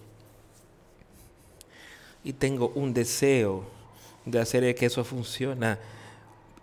[2.24, 3.81] Y tengo un deseo
[4.24, 5.76] de hacer que eso funcione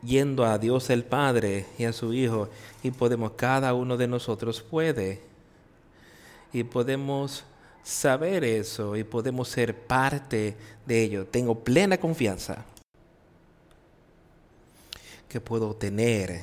[0.03, 2.49] yendo a Dios el Padre y a su Hijo.
[2.83, 5.21] Y podemos, cada uno de nosotros puede.
[6.53, 7.43] Y podemos
[7.83, 11.25] saber eso y podemos ser parte de ello.
[11.25, 12.65] Tengo plena confianza
[15.27, 16.41] que puedo tener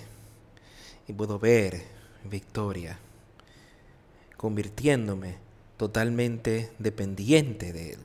[1.08, 1.82] y puedo ver
[2.24, 2.98] victoria,
[4.36, 5.36] convirtiéndome
[5.76, 7.98] totalmente dependiente de Él.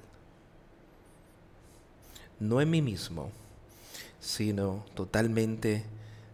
[2.42, 3.30] No en mí mismo,
[4.20, 5.84] sino totalmente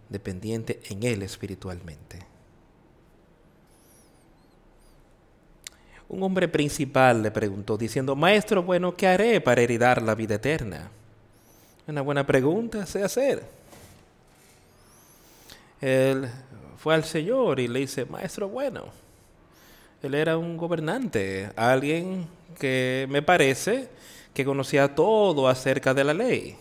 [0.07, 2.19] dependiente en Él espiritualmente.
[6.07, 10.89] Un hombre principal le preguntó diciendo, Maestro, bueno, ¿qué haré para heredar la vida eterna?
[11.85, 13.43] Una buena pregunta, sé hacer.
[15.81, 16.29] Él
[16.77, 18.85] fue al Señor y le dice, maestro bueno.
[20.01, 23.89] Él era un gobernante, alguien que me parece
[24.38, 26.56] que conocía todo acerca de la ley.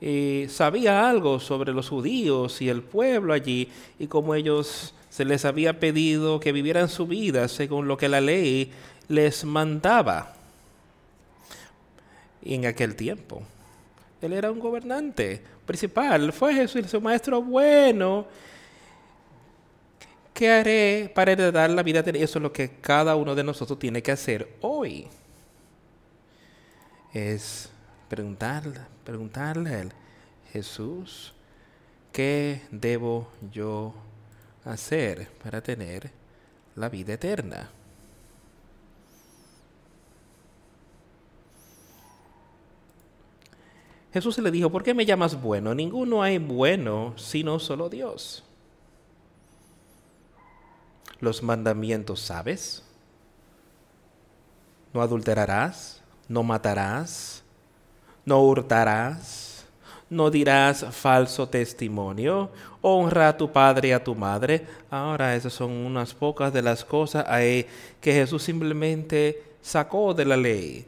[0.00, 5.44] Y sabía algo sobre los judíos y el pueblo allí y cómo ellos se les
[5.44, 8.72] había pedido que vivieran su vida según lo que la ley
[9.06, 10.34] les mandaba
[12.44, 13.44] en aquel tiempo.
[14.20, 18.26] Él era un gobernante principal, fue Jesús, su maestro bueno
[20.34, 22.18] ¿Qué haré para heredar la vida eterna?
[22.18, 25.06] Eso es lo que cada uno de nosotros tiene que hacer hoy.
[27.12, 27.70] Es
[28.08, 29.92] preguntarle, preguntarle a él,
[30.52, 31.34] Jesús,
[32.12, 33.94] ¿qué debo yo
[34.64, 36.10] hacer para tener
[36.74, 37.70] la vida eterna?
[44.12, 45.74] Jesús le dijo, ¿por qué me llamas bueno?
[45.74, 48.44] Ninguno hay bueno sino solo Dios
[51.22, 52.82] los mandamientos sabes?
[54.92, 57.42] No adulterarás, no matarás,
[58.24, 59.64] no hurtarás,
[60.10, 64.66] no dirás falso testimonio, honra a tu padre y a tu madre.
[64.90, 70.86] Ahora esas son unas pocas de las cosas que Jesús simplemente sacó de la ley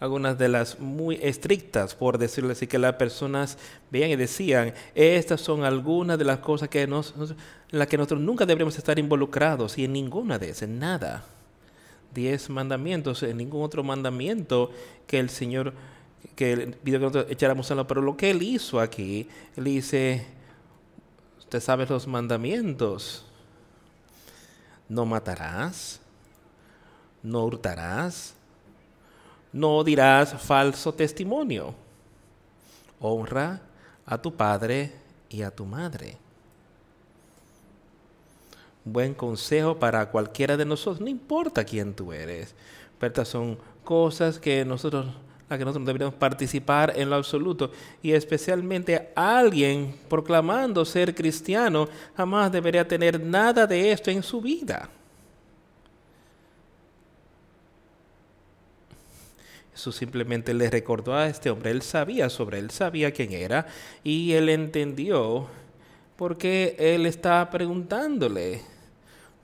[0.00, 3.58] algunas de las muy estrictas, por decirlo así, que las personas
[3.90, 8.20] veían y decían, estas son algunas de las cosas que nos, en las que nosotros
[8.20, 11.24] nunca deberíamos estar involucrados y en ninguna de esas, nada.
[12.14, 14.70] Diez mandamientos, en ningún otro mandamiento
[15.06, 15.74] que el Señor,
[16.34, 20.26] que pidió que nosotros echáramos a la, pero lo que Él hizo aquí, Él dice,
[21.38, 23.24] usted sabe los mandamientos,
[24.88, 26.00] no matarás,
[27.22, 28.34] no hurtarás,
[29.52, 31.74] no dirás falso testimonio.
[33.00, 33.60] Honra
[34.06, 34.92] a tu padre
[35.28, 36.16] y a tu madre.
[38.90, 42.54] Buen consejo para cualquiera de nosotros, no importa quién tú eres.
[42.98, 45.06] Pero estas son cosas que nosotros,
[45.48, 47.70] las que nosotros deberíamos participar en lo absoluto.
[48.02, 54.88] Y especialmente alguien proclamando ser cristiano jamás debería tener nada de esto en su vida.
[59.72, 63.66] Jesús simplemente le recordó a este hombre, él sabía sobre él, sabía quién era
[64.02, 65.46] y él entendió
[66.16, 68.77] por qué él estaba preguntándole.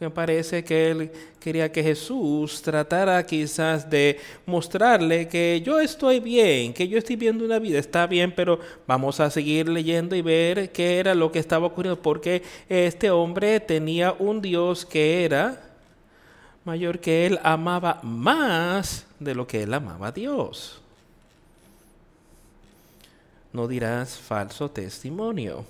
[0.05, 6.75] Me parece que él quería que Jesús tratara quizás de mostrarle que yo estoy bien,
[6.75, 10.73] que yo estoy viendo una vida, está bien, pero vamos a seguir leyendo y ver
[10.73, 15.71] qué era lo que estaba ocurriendo, porque este hombre tenía un Dios que era
[16.67, 20.83] mayor que él amaba más de lo que él amaba a Dios.
[23.55, 25.65] No dirás falso testimonio.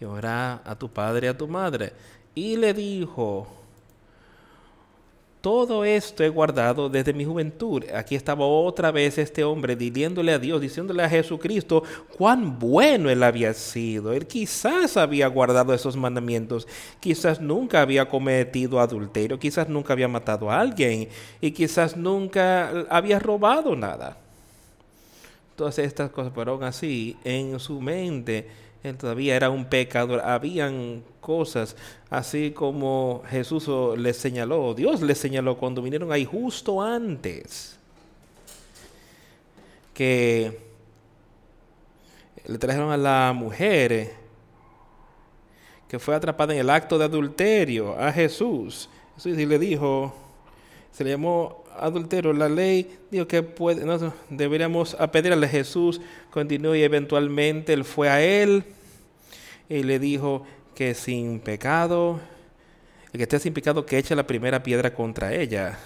[0.00, 1.92] Y a tu padre y a tu madre.
[2.34, 3.46] Y le dijo,
[5.44, 7.84] todo esto he guardado desde mi juventud.
[7.94, 11.82] Aquí estaba otra vez este hombre diciéndole a Dios, diciéndole a Jesucristo
[12.16, 14.14] cuán bueno él había sido.
[14.14, 16.66] Él quizás había guardado esos mandamientos,
[16.98, 21.10] quizás nunca había cometido adulterio, quizás nunca había matado a alguien
[21.42, 24.16] y quizás nunca había robado nada.
[25.56, 28.48] Todas estas cosas, aún así, en su mente,
[28.84, 30.20] él todavía era un pecador.
[30.20, 31.74] Habían cosas,
[32.10, 33.66] así como Jesús
[33.96, 37.78] les señaló, Dios les señaló cuando vinieron ahí justo antes,
[39.94, 40.60] que
[42.46, 44.12] le trajeron a la mujer
[45.88, 48.90] que fue atrapada en el acto de adulterio a Jesús.
[49.14, 50.14] Jesús le dijo,
[50.92, 52.34] se le llamó adulterio.
[52.34, 58.10] La ley dijo que puede, no, deberíamos pedirle a Jesús, continuó y eventualmente él fue
[58.10, 58.64] a él
[59.68, 60.44] y le dijo
[60.74, 62.20] que sin pecado,
[63.12, 65.78] el que esté sin pecado que eche la primera piedra contra ella.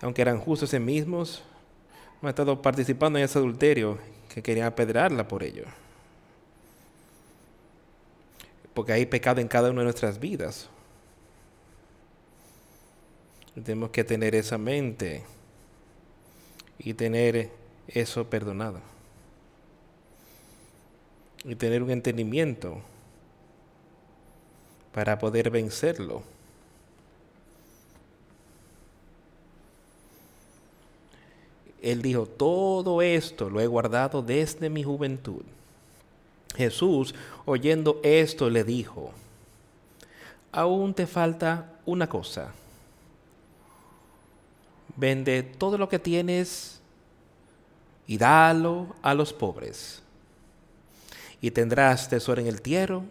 [0.00, 1.42] Aunque eran justos en mismos,
[2.20, 3.98] no ha estado participando en ese adulterio
[4.32, 5.64] que querían apedrarla por ello.
[8.74, 10.68] Porque hay pecado en cada una de nuestras vidas.
[13.54, 15.24] tenemos que tener esa mente
[16.78, 17.50] y tener
[17.88, 18.95] eso perdonado
[21.46, 22.78] y tener un entendimiento
[24.92, 26.22] para poder vencerlo.
[31.80, 35.42] Él dijo, todo esto lo he guardado desde mi juventud.
[36.56, 39.12] Jesús, oyendo esto, le dijo,
[40.50, 42.52] aún te falta una cosa.
[44.96, 46.80] Vende todo lo que tienes
[48.08, 50.02] y dalo a los pobres
[51.40, 53.02] y tendrás tesoro en el tierra,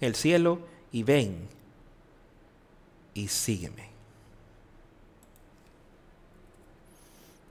[0.00, 0.60] el cielo,
[0.92, 1.48] y ven
[3.14, 3.88] y sígueme.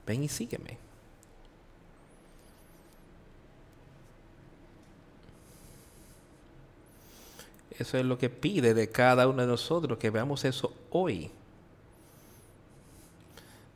[0.06, 0.78] Ven y sígueme.
[7.78, 11.32] Eso es lo que pide de cada uno de nosotros, que veamos eso hoy.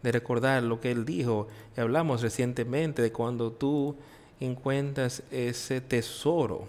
[0.02, 1.48] De recordar lo que Él dijo.
[1.78, 3.96] Y hablamos recientemente de cuando tú
[4.40, 6.68] encuentras ese tesoro.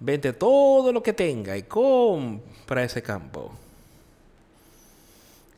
[0.00, 3.52] Vende todo lo que tenga y compra ese campo.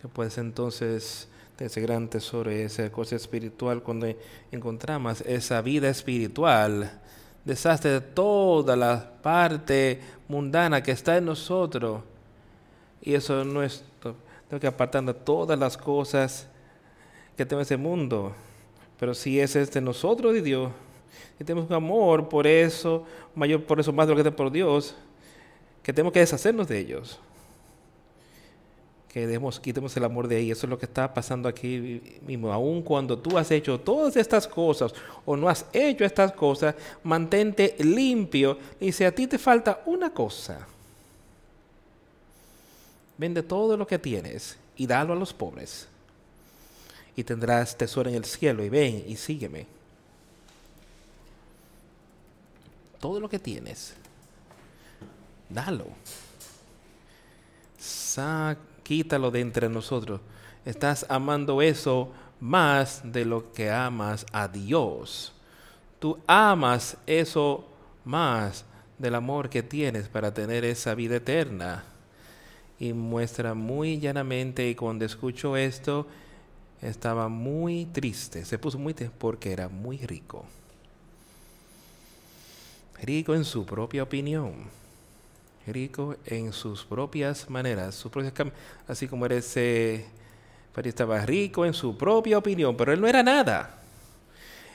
[0.03, 1.29] Que puedes entonces
[1.59, 4.09] de ese gran tesoro y esa cosa espiritual cuando
[4.51, 7.01] encontramos esa vida espiritual
[7.45, 12.03] desastre de toda la parte mundana que está en nosotros
[13.03, 13.85] y eso no es
[14.49, 16.47] tengo que apartando todas las cosas
[17.37, 18.35] que tengo en ese mundo
[18.99, 20.71] pero si es de nosotros de Dios,
[21.39, 24.51] y tenemos un amor por eso, mayor por eso más de lo que está por
[24.51, 24.95] Dios,
[25.83, 27.19] que tenemos que deshacernos de ellos.
[29.09, 30.51] Que demos, quitemos el amor de ahí.
[30.51, 32.53] Eso es lo que está pasando aquí mismo.
[32.53, 34.93] Aun cuando tú has hecho todas estas cosas
[35.25, 36.75] o no has hecho estas cosas,
[37.05, 38.59] mantente limpio.
[38.81, 40.67] Y si a ti te falta una cosa,
[43.17, 45.87] vende todo lo que tienes y dalo a los pobres
[47.17, 49.67] y tendrás tesoro en el cielo y ven y sígueme.
[53.01, 53.95] Todo lo que tienes,
[55.49, 55.87] dalo.
[57.79, 60.21] Sa quítalo de entre nosotros.
[60.65, 65.33] Estás amando eso más de lo que amas a Dios.
[65.99, 67.67] Tú amas eso
[68.05, 68.65] más
[68.99, 71.85] del amor que tienes para tener esa vida eterna.
[72.79, 76.07] Y muestra muy llanamente, y cuando escucho esto,
[76.83, 80.45] estaba muy triste, se puso muy triste porque era muy rico.
[83.03, 84.55] Rico en su propia opinión,
[85.67, 88.33] rico en sus propias maneras, sus propias
[88.89, 90.07] así como era ese
[90.83, 93.79] estaba rico en su propia opinión, pero él no era nada.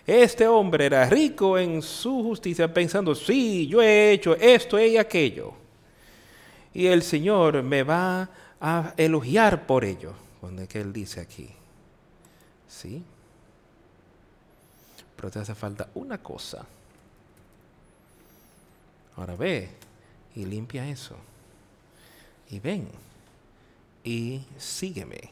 [0.07, 5.53] Este hombre era rico en su justicia, pensando, sí, yo he hecho esto y aquello.
[6.73, 8.29] Y el Señor me va
[8.59, 11.49] a elogiar por ello, cuando que él dice aquí.
[12.69, 13.03] ¿Sí?
[15.15, 16.65] Pero te hace falta una cosa.
[19.17, 19.69] Ahora ve
[20.35, 21.15] y limpia eso.
[22.49, 22.87] Y ven
[24.03, 25.31] y sígueme.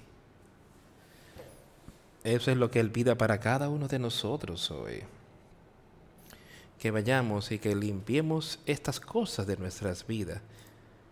[2.24, 5.04] Eso es lo que Él pide para cada uno de nosotros hoy.
[6.80, 10.42] Que vayamos y que limpiemos estas cosas de nuestras vidas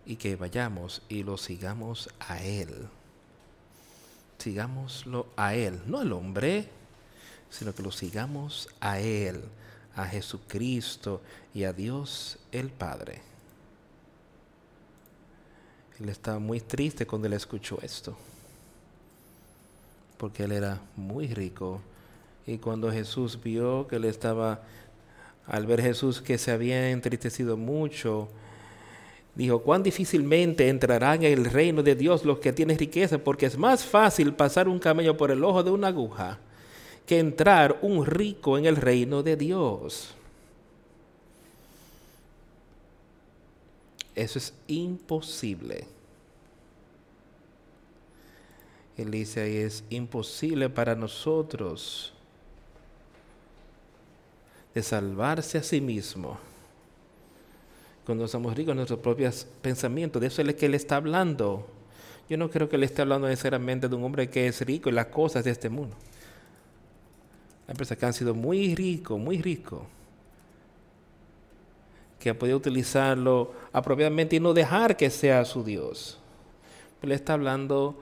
[0.05, 2.89] y que vayamos y lo sigamos a Él
[4.45, 6.69] sigámoslo a Él, no al hombre,
[7.49, 9.41] sino que lo sigamos a Él,
[9.95, 11.19] a Jesucristo
[11.51, 13.23] y a Dios el Padre.
[15.99, 18.15] Él estaba muy triste cuando él escuchó esto,
[20.19, 21.81] porque él era muy rico.
[22.45, 24.61] Y cuando Jesús vio que él estaba,
[25.47, 28.29] al ver Jesús que se había entristecido mucho,
[29.35, 33.57] dijo, cuán difícilmente entrarán en el reino de Dios los que tienen riqueza, porque es
[33.57, 36.39] más fácil pasar un camello por el ojo de una aguja
[37.05, 40.15] que entrar un rico en el reino de Dios.
[44.15, 45.85] Eso es imposible.
[48.97, 52.13] Él dice es imposible para nosotros
[54.73, 56.37] de salvarse a sí mismo.
[58.05, 61.67] Cuando somos ricos en nuestros propios pensamientos, de eso es lo que Él está hablando.
[62.29, 64.95] Yo no creo que Él esté hablando necesariamente de un hombre que es rico en
[64.95, 65.95] las cosas de este mundo.
[67.67, 69.81] Hay personas que han sido muy ricos, muy ricos
[72.25, 76.17] que podido utilizarlo apropiadamente y no dejar que sea su Dios.
[77.03, 77.99] Él está hablando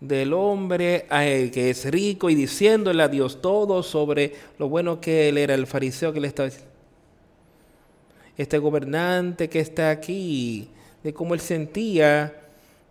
[0.00, 1.06] del hombre
[1.52, 5.66] que es rico y diciéndole a Dios todo sobre lo bueno que él era, el
[5.66, 6.67] fariseo que le estaba diciendo.
[8.38, 10.70] Este gobernante que está aquí,
[11.02, 12.34] de cómo él sentía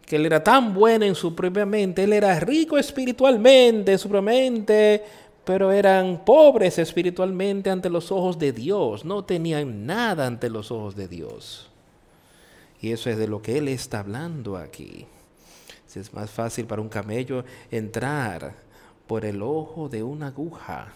[0.06, 4.08] que él era tan bueno en su propia mente, él era rico espiritualmente, en su
[4.08, 5.04] propia mente,
[5.44, 10.96] pero eran pobres espiritualmente ante los ojos de Dios, no tenían nada ante los ojos
[10.96, 11.70] de Dios.
[12.82, 15.06] Y eso es de lo que Él está hablando aquí.
[15.88, 18.56] Si es más fácil para un camello entrar
[19.08, 20.94] por el ojo de una aguja.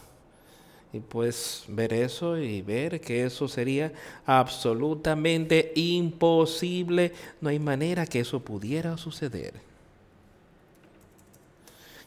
[0.93, 3.93] Y pues ver eso y ver que eso sería
[4.25, 7.13] absolutamente imposible.
[7.39, 9.71] No hay manera que eso pudiera suceder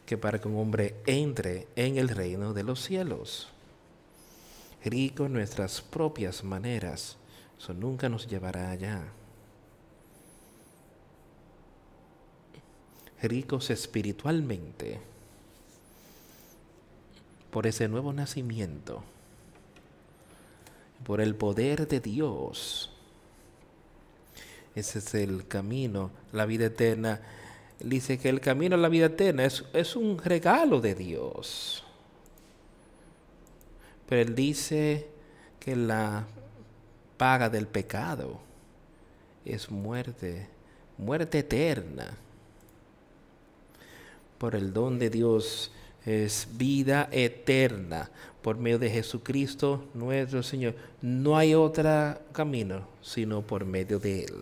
[0.06, 3.48] que para que un hombre entre en el reino de los cielos.
[4.84, 7.16] Rico en nuestras propias maneras,
[7.58, 9.02] eso nunca nos llevará allá.
[13.22, 15.00] Ricos espiritualmente
[17.54, 19.04] por ese nuevo nacimiento,
[21.06, 22.90] por el poder de Dios.
[24.74, 27.20] Ese es el camino, la vida eterna
[27.78, 31.84] dice que el camino a la vida eterna es, un regalo de Dios.
[34.08, 35.06] Pero él dice
[35.60, 36.26] que la
[37.16, 38.40] paga del pecado
[39.44, 40.48] es muerte,
[40.98, 42.16] muerte eterna.
[44.38, 45.70] Por el don de Dios
[46.04, 48.10] es vida eterna
[48.42, 50.74] por medio de Jesucristo nuestro Señor.
[51.00, 54.34] No hay otro camino sino por medio de Él.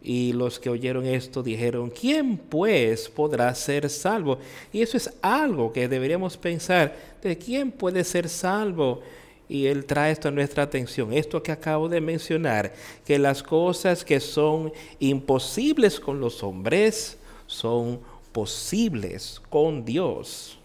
[0.00, 4.38] Y los que oyeron esto dijeron, ¿quién pues podrá ser salvo?
[4.72, 9.02] Y eso es algo que deberíamos pensar, ¿de quién puede ser salvo?
[9.48, 12.74] Y Él trae esto a nuestra atención, esto que acabo de mencionar,
[13.06, 18.00] que las cosas que son imposibles con los hombres son
[18.32, 20.58] posibles con Dios.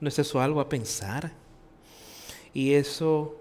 [0.00, 1.30] ¿No es eso algo a pensar?
[2.54, 3.36] Y eso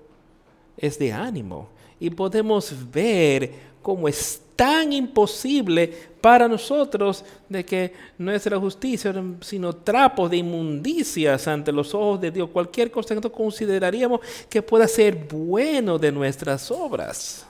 [0.78, 1.70] es de ánimo.
[2.00, 5.88] Y podemos ver como es tan imposible
[6.20, 12.50] para nosotros de que nuestra justicia, sino trapos de inmundicias ante los ojos de Dios,
[12.50, 17.46] cualquier cosa que nosotros consideraríamos que pueda ser bueno de nuestras obras.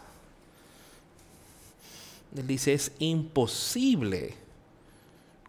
[2.38, 4.36] Él dice, es imposible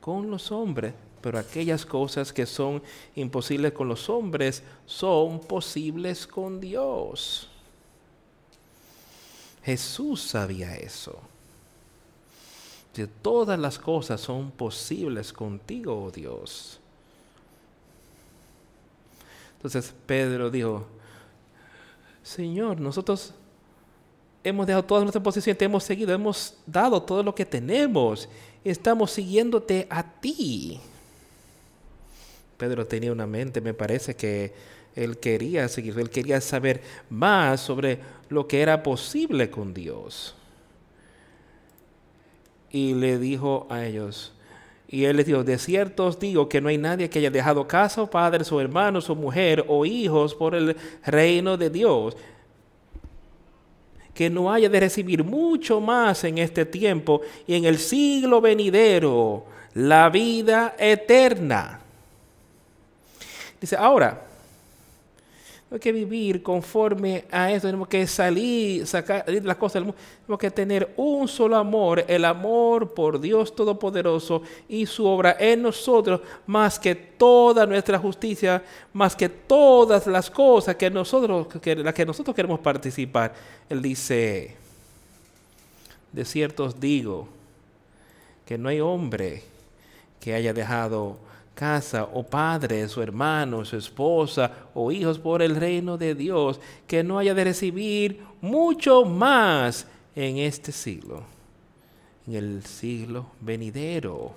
[0.00, 2.82] con los hombres, pero aquellas cosas que son
[3.16, 7.50] imposibles con los hombres son posibles con Dios.
[9.62, 11.20] Jesús sabía eso.
[12.94, 16.80] Que todas las cosas son posibles contigo, oh Dios.
[19.56, 20.86] Entonces Pedro dijo,
[22.22, 23.34] Señor, nosotros
[24.42, 28.28] hemos dejado toda nuestra posición, te hemos seguido, hemos dado todo lo que tenemos,
[28.64, 30.80] estamos siguiéndote a ti.
[32.56, 34.52] Pedro tenía una mente, me parece que
[34.96, 40.34] él quería seguir, él quería saber más sobre lo que era posible con Dios.
[42.70, 44.32] Y le dijo a ellos,
[44.88, 47.66] y él les dijo, de cierto os digo que no hay nadie que haya dejado
[47.66, 52.16] casa o padres o hermanos o mujer o hijos por el reino de Dios,
[54.14, 59.44] que no haya de recibir mucho más en este tiempo y en el siglo venidero
[59.74, 61.80] la vida eterna.
[63.60, 64.26] Dice, ahora,
[65.72, 70.40] hay que vivir conforme a eso, tenemos que salir, sacar las cosas del mundo, tenemos
[70.40, 76.22] que tener un solo amor, el amor por Dios Todopoderoso y su obra en nosotros,
[76.46, 82.04] más que toda nuestra justicia, más que todas las cosas que nosotros, que, las que
[82.04, 83.32] nosotros queremos participar.
[83.68, 84.56] Él dice,
[86.10, 87.28] de cierto os digo,
[88.44, 89.44] que no hay hombre
[90.18, 91.29] que haya dejado
[91.60, 97.04] casa o padres o hermanos o esposa o hijos por el reino de Dios, que
[97.04, 99.86] no haya de recibir mucho más
[100.16, 101.22] en este siglo,
[102.26, 104.32] en el siglo venidero.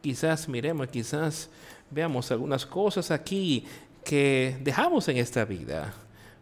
[0.00, 1.50] Quizás miremos, quizás
[1.90, 3.66] veamos algunas cosas aquí
[4.04, 5.92] que dejamos en esta vida,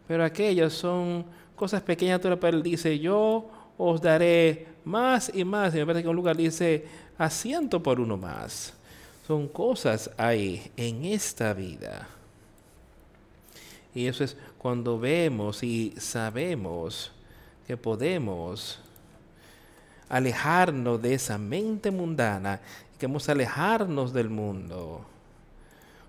[0.07, 1.25] pero aquellas son
[1.55, 3.49] cosas pequeñas, pero él dice, yo
[3.79, 5.75] os daré más y más.
[5.75, 6.85] Y me parece que un lugar dice
[7.17, 8.73] asiento por uno más.
[9.27, 12.07] Son cosas ahí en esta vida.
[13.93, 17.11] Y eso es cuando vemos y sabemos
[17.65, 18.79] que podemos
[20.07, 22.61] alejarnos de esa mente mundana,
[22.97, 25.05] que podemos alejarnos del mundo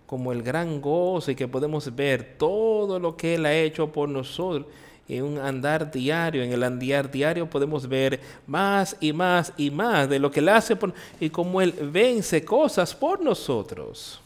[0.07, 4.09] como el gran gozo y que podemos ver todo lo que Él ha hecho por
[4.09, 4.67] nosotros
[5.09, 10.09] en un andar diario, en el andar diario podemos ver más y más y más
[10.09, 10.77] de lo que Él hace
[11.19, 14.21] y cómo Él vence cosas por nosotros.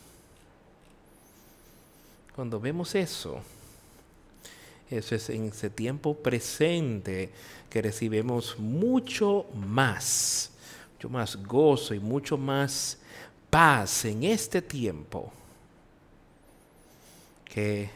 [2.34, 3.40] Cuando vemos eso,
[4.90, 7.30] eso es en ese tiempo presente
[7.70, 10.50] que recibimos mucho más,
[10.94, 12.98] mucho más gozo y mucho más
[13.48, 15.32] paz en este tiempo
[17.44, 17.90] que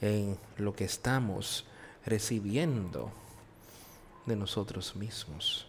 [0.00, 1.64] en lo que estamos
[2.04, 3.10] recibiendo
[4.26, 5.66] de nosotros mismos.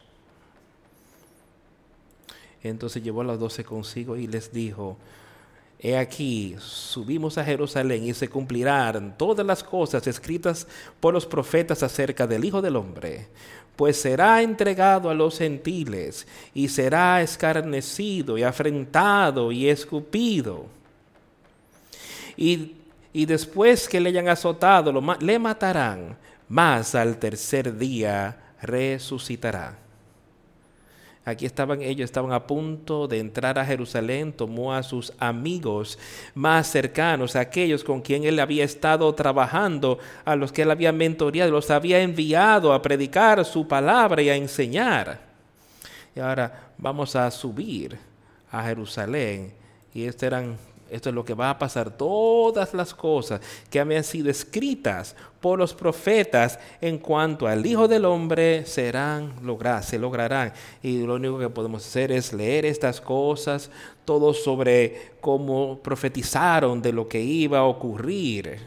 [2.62, 4.98] Entonces llevó a los doce consigo y les dijo,
[5.80, 10.66] He aquí, subimos a Jerusalén y se cumplirán todas las cosas escritas
[11.02, 13.28] por los profetas acerca del Hijo del Hombre,
[13.76, 20.68] pues será entregado a los gentiles y será escarnecido y afrentado y escupido.
[22.38, 22.76] Y
[23.14, 26.18] y después que le hayan azotado, lo le matarán,
[26.50, 29.78] mas al tercer día resucitará.
[31.26, 35.98] Aquí estaban ellos, estaban a punto de entrar a Jerusalén, tomó a sus amigos
[36.36, 41.52] más cercanos, aquellos con quien él había estado trabajando, a los que él había mentoreado,
[41.52, 45.22] los había enviado a predicar su palabra y a enseñar.
[46.14, 47.98] Y ahora vamos a subir
[48.52, 49.54] a Jerusalén.
[49.94, 50.58] Y estos eran
[50.94, 51.90] esto es lo que va a pasar.
[51.98, 53.42] Todas las cosas
[53.72, 59.88] que habían sido escritas por los profetas en cuanto al Hijo del Hombre serán logradas,
[59.88, 60.54] se lograrán.
[60.84, 63.72] Y lo único que podemos hacer es leer estas cosas,
[64.06, 68.60] todo sobre cómo profetizaron de lo que iba a ocurrir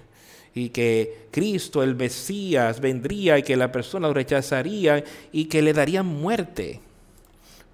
[0.53, 5.73] y que Cristo, el Mesías, vendría y que la persona lo rechazaría y que le
[5.73, 6.81] darían muerte.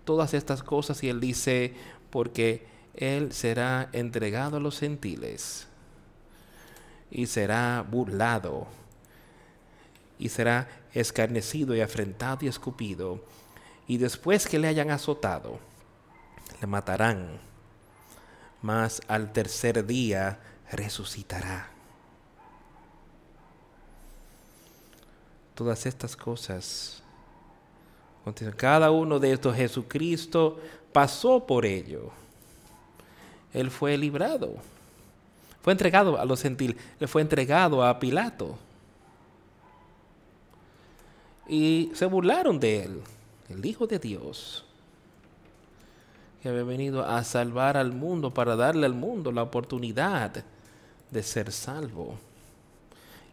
[0.04, 1.72] Todas estas cosas y él dice,
[2.10, 5.66] porque él será entregado a los gentiles
[7.10, 8.66] y será burlado
[10.18, 13.24] y será escarnecido y afrentado y escupido.
[13.86, 15.58] Y después que le hayan azotado,
[16.60, 17.40] le matarán,
[18.60, 20.38] mas al tercer día
[20.70, 21.70] resucitará.
[25.54, 27.02] Todas estas cosas,
[28.56, 30.60] cada uno de estos Jesucristo
[30.92, 32.21] pasó por ello
[33.52, 34.54] él fue librado.
[35.62, 38.58] Fue entregado a los gentiles, le fue entregado a Pilato.
[41.48, 43.00] Y se burlaron de él,
[43.48, 44.64] el Hijo de Dios,
[46.42, 50.44] que había venido a salvar al mundo para darle al mundo la oportunidad
[51.10, 52.16] de ser salvo.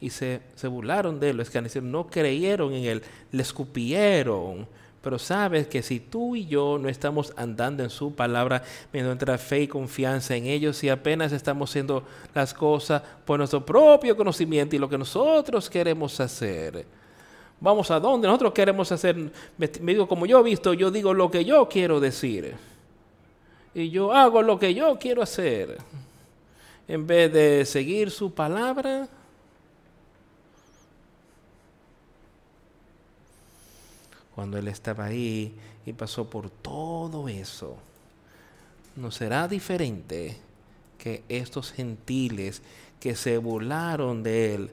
[0.01, 1.43] Y se, se burlaron de él,
[1.83, 4.67] no creyeron en él, le escupieron,
[5.01, 9.61] pero sabes que si tú y yo no estamos andando en su palabra, nuestra fe
[9.61, 14.79] y confianza en ellos, y apenas estamos haciendo las cosas por nuestro propio conocimiento y
[14.79, 16.85] lo que nosotros queremos hacer,
[17.61, 19.15] vamos a donde nosotros queremos hacer,
[19.57, 22.55] me, digo como yo he visto, yo digo lo que yo quiero decir.
[23.73, 25.77] Y yo hago lo que yo quiero hacer.
[26.87, 29.07] En vez de seguir su palabra,
[34.39, 35.53] cuando Él estaba ahí
[35.85, 37.75] y pasó por todo eso,
[38.95, 40.37] no será diferente
[40.97, 42.61] que estos gentiles
[43.01, 44.69] que se burlaron de Él,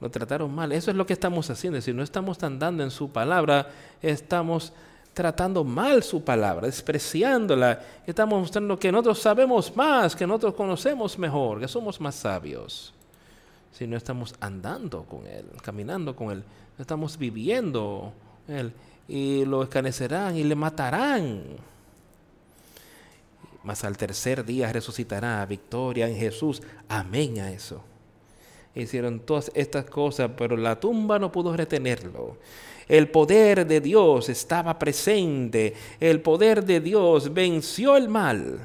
[0.00, 0.70] lo trataron mal.
[0.70, 1.80] Eso es lo que estamos haciendo.
[1.80, 3.68] Si no estamos andando en su palabra,
[4.00, 4.72] estamos
[5.12, 7.80] tratando mal su palabra, despreciándola.
[8.06, 12.94] Estamos mostrando que nosotros sabemos más, que nosotros conocemos mejor, que somos más sabios.
[13.72, 16.44] Si no estamos andando con Él, caminando con Él,
[16.78, 18.12] no estamos viviendo
[18.48, 18.72] Él,
[19.08, 21.42] y lo escanecerán y le matarán.
[23.62, 26.62] Mas al tercer día resucitará, victoria en Jesús.
[26.88, 27.82] Amén a eso.
[28.74, 32.38] Hicieron todas estas cosas, pero la tumba no pudo retenerlo.
[32.88, 35.74] El poder de Dios estaba presente.
[36.00, 38.58] El poder de Dios venció el mal.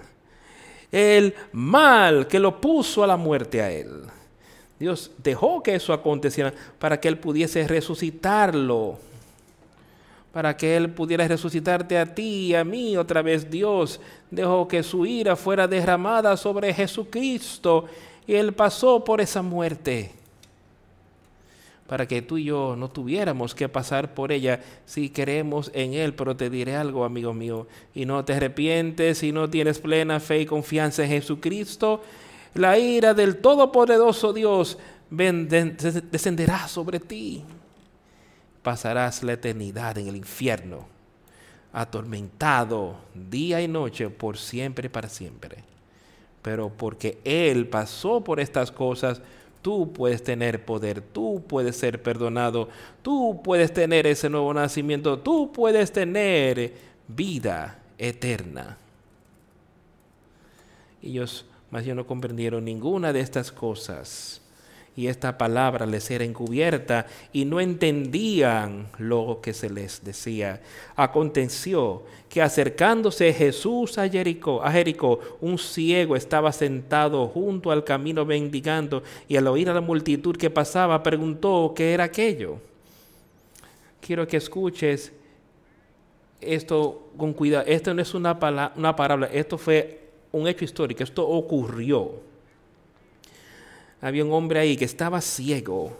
[0.91, 4.03] El mal que lo puso a la muerte a él.
[4.79, 8.97] Dios dejó que eso aconteciera para que él pudiese resucitarlo.
[10.31, 13.49] Para que él pudiera resucitarte a ti y a mí otra vez.
[13.49, 13.99] Dios
[14.29, 17.85] dejó que su ira fuera derramada sobre Jesucristo.
[18.27, 20.11] Y él pasó por esa muerte
[21.87, 26.13] para que tú y yo no tuviéramos que pasar por ella si queremos en Él.
[26.13, 30.41] Pero te diré algo, amigo mío, y no te arrepientes y no tienes plena fe
[30.41, 32.03] y confianza en Jesucristo,
[32.53, 34.77] la ira del Todopoderoso Dios
[35.09, 37.43] descenderá sobre ti.
[38.67, 40.87] Pasarás la eternidad en el infierno,
[41.71, 45.63] atormentado día y noche por siempre y para siempre.
[46.41, 49.21] Pero porque Él pasó por estas cosas,
[49.61, 52.67] Tú puedes tener poder, tú puedes ser perdonado,
[53.01, 56.73] tú puedes tener ese nuevo nacimiento, tú puedes tener
[57.07, 58.77] vida eterna.
[61.01, 64.41] Ellos más yo no comprendieron ninguna de estas cosas
[64.97, 70.59] y esta palabra les era encubierta y no entendían lo que se les decía.
[70.95, 78.25] Aconteció que acercándose Jesús a Jericó, a Jericó, un ciego estaba sentado junto al camino
[78.25, 82.57] mendigando y al oír a la multitud que pasaba preguntó qué era aquello.
[84.01, 85.13] Quiero que escuches
[86.41, 87.65] esto con cuidado.
[87.67, 92.25] Esto no es una, una parábola, esto fue un hecho histórico, esto ocurrió
[94.01, 95.95] había un hombre ahí que estaba ciego.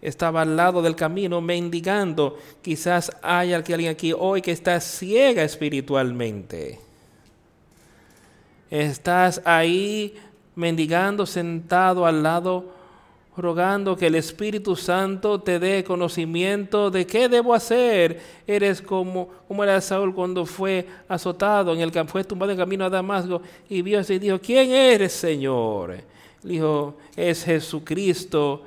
[0.00, 2.38] Estaba al lado del camino mendigando.
[2.62, 6.78] Quizás haya alguien aquí hoy que está ciega espiritualmente.
[8.70, 10.14] Estás ahí
[10.54, 12.66] mendigando sentado al lado,
[13.36, 18.20] rogando que el Espíritu Santo te dé conocimiento de qué debo hacer.
[18.46, 22.84] Eres como, como era Saúl cuando fue azotado, en el, fue tumbado en el camino
[22.84, 25.96] a Damasco y vio y dijo, ¿quién eres, Señor?
[26.48, 28.64] Dijo, es Jesucristo.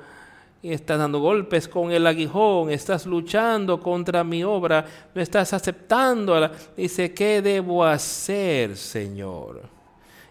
[0.62, 6.50] Y estás dando golpes con el aguijón, estás luchando contra mi obra, no estás aceptando.
[6.76, 9.62] Dice, ¿qué debo hacer, Señor?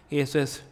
[0.08, 0.64] Y eso es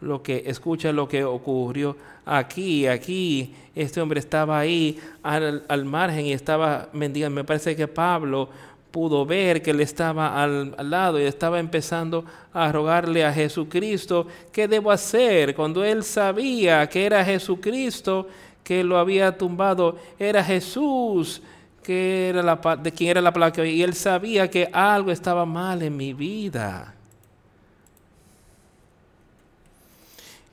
[0.00, 3.52] lo que, escucha lo que ocurrió aquí, aquí.
[3.74, 7.34] Este hombre estaba ahí al, al margen y estaba mendigando.
[7.34, 8.48] Me parece que Pablo
[8.90, 14.66] pudo ver que él estaba al, lado y estaba empezando a rogarle a Jesucristo, ¿qué
[14.66, 15.54] debo hacer?
[15.54, 18.28] Cuando él sabía que era Jesucristo
[18.64, 21.42] que lo había tumbado, era Jesús
[21.82, 25.82] que era la, de quien era la placa y él sabía que algo estaba mal
[25.82, 26.94] en mi vida.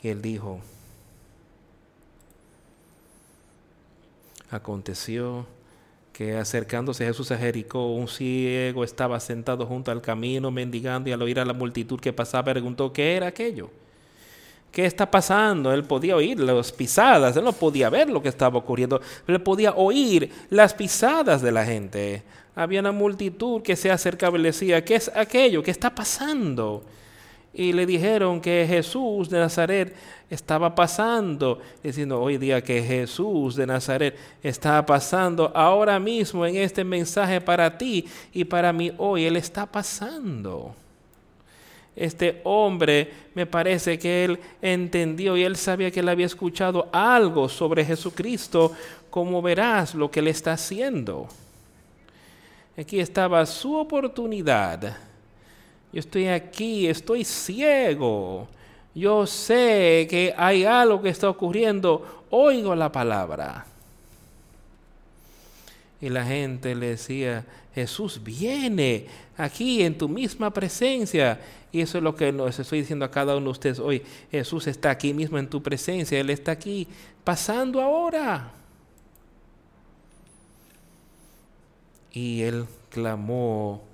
[0.01, 0.61] Y él dijo,
[4.49, 5.45] aconteció
[6.17, 11.21] que acercándose Jesús a Jericó, un ciego estaba sentado junto al camino mendigando y al
[11.21, 13.69] oír a la multitud que pasaba preguntó qué era aquello.
[14.71, 15.71] ¿Qué está pasando?
[15.71, 19.43] Él podía oír las pisadas, él no podía ver lo que estaba ocurriendo, pero él
[19.43, 22.23] podía oír las pisadas de la gente.
[22.55, 25.61] Había una multitud que se acercaba y le decía, ¿qué es aquello?
[25.61, 26.83] ¿Qué está pasando?
[27.57, 29.95] Y le dijeron que Jesús de Nazaret
[30.29, 36.83] estaba pasando, diciendo hoy día que Jesús de Nazaret está pasando ahora mismo en este
[36.83, 40.75] mensaje para ti y para mí hoy, Él está pasando.
[41.95, 47.49] Este hombre me parece que él entendió y él sabía que él había escuchado algo
[47.49, 48.71] sobre Jesucristo,
[49.09, 51.27] como verás lo que él está haciendo.
[52.77, 55.06] Aquí estaba su oportunidad
[55.91, 58.47] yo estoy aquí, estoy ciego.
[58.93, 62.25] Yo sé que hay algo que está ocurriendo.
[62.29, 63.65] Oigo la palabra.
[66.01, 69.05] Y la gente le decía, Jesús viene
[69.37, 71.39] aquí en tu misma presencia.
[71.71, 74.03] Y eso es lo que nos estoy diciendo a cada uno de ustedes hoy.
[74.31, 76.19] Jesús está aquí mismo en tu presencia.
[76.19, 76.87] Él está aquí
[77.23, 78.51] pasando ahora.
[82.11, 83.86] Y él clamó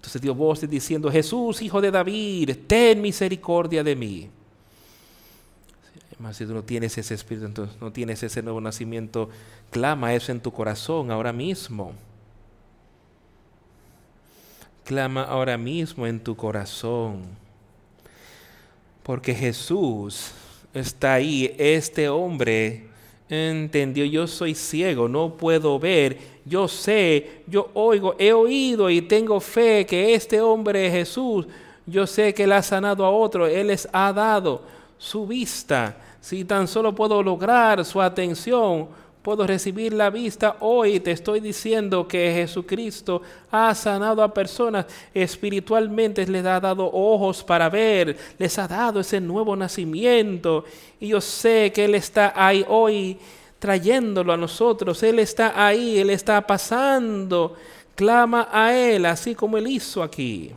[0.00, 4.30] entonces dio voces diciendo, Jesús, hijo de David, ten misericordia de mí.
[6.14, 9.28] Además, si tú no tienes ese espíritu, entonces no tienes ese nuevo nacimiento,
[9.70, 11.92] clama eso en tu corazón ahora mismo.
[14.84, 17.22] clama ahora mismo en tu corazón.
[19.04, 20.32] Porque Jesús
[20.74, 21.54] está ahí.
[21.58, 22.86] Este hombre
[23.28, 26.18] entendió, yo soy ciego, no puedo ver.
[26.50, 31.46] Yo sé, yo oigo, he oído y tengo fe que este hombre Jesús,
[31.86, 34.60] yo sé que él ha sanado a otro, él les ha dado
[34.98, 35.96] su vista.
[36.20, 38.88] Si tan solo puedo lograr su atención,
[39.22, 40.98] puedo recibir la vista hoy.
[40.98, 47.68] Te estoy diciendo que Jesucristo ha sanado a personas espiritualmente, les ha dado ojos para
[47.68, 50.64] ver, les ha dado ese nuevo nacimiento.
[50.98, 53.16] Y yo sé que Él está ahí hoy
[53.60, 55.00] trayéndolo a nosotros.
[55.04, 57.54] Él está ahí, Él está pasando.
[57.94, 60.50] Clama a Él, así como Él hizo aquí.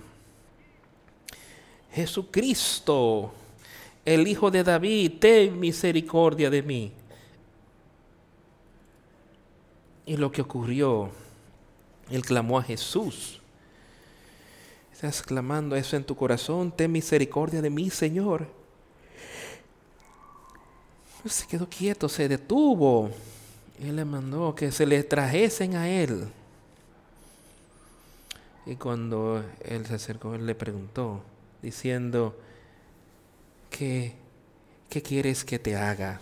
[1.91, 3.32] Jesucristo,
[4.04, 6.91] el Hijo de David, ten misericordia de mí.
[10.06, 11.12] Y lo que ocurrió,
[12.10, 13.39] él clamó a Jesús.
[14.91, 18.47] Estás clamando eso en tu corazón, ten misericordia de mí, Señor.
[21.26, 23.09] Se quedó quieto, se detuvo.
[23.80, 26.28] Él le mandó que se le trajesen a él.
[28.65, 31.21] Y cuando él se acercó, él le preguntó,
[31.61, 32.38] diciendo,
[33.69, 34.13] ¿qué,
[34.89, 36.21] qué quieres que te haga?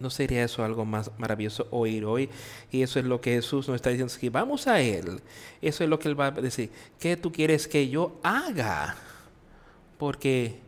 [0.00, 2.30] ¿No sería eso algo más maravilloso oír hoy?
[2.70, 4.14] Y eso es lo que Jesús nos está diciendo.
[4.18, 5.20] Que vamos a Él.
[5.60, 6.70] Eso es lo que Él va a decir.
[7.00, 8.96] ¿Qué tú quieres que yo haga?
[9.98, 10.60] Porque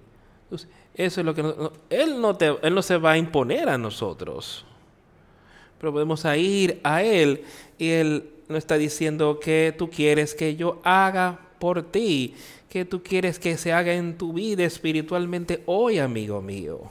[0.94, 1.42] eso es lo que
[1.90, 4.64] él, no te, él no se va a imponer a nosotros.
[5.78, 7.44] Pero podemos ir a Él
[7.78, 12.34] y Él nos está diciendo que tú quieres que yo haga por ti.
[12.68, 16.90] Que tú quieres que se haga en tu vida espiritualmente hoy, amigo mío.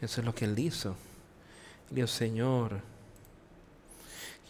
[0.00, 0.94] Eso es lo que él hizo.
[1.90, 2.80] Dios, Señor,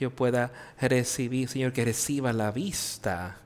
[0.01, 3.39] yo pueda recibir, Señor, que reciba la vista.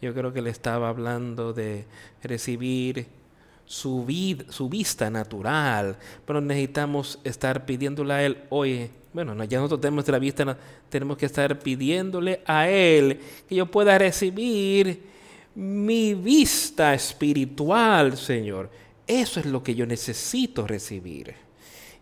[0.00, 1.84] Yo creo que le estaba hablando de
[2.22, 3.06] recibir
[3.64, 4.06] su,
[4.50, 10.18] su vista natural, pero necesitamos estar pidiéndole a Él, oye, bueno, ya nosotros tenemos la
[10.18, 15.02] vista, tenemos que estar pidiéndole a Él que yo pueda recibir
[15.54, 18.70] mi vista espiritual, Señor.
[19.06, 21.34] Eso es lo que yo necesito recibir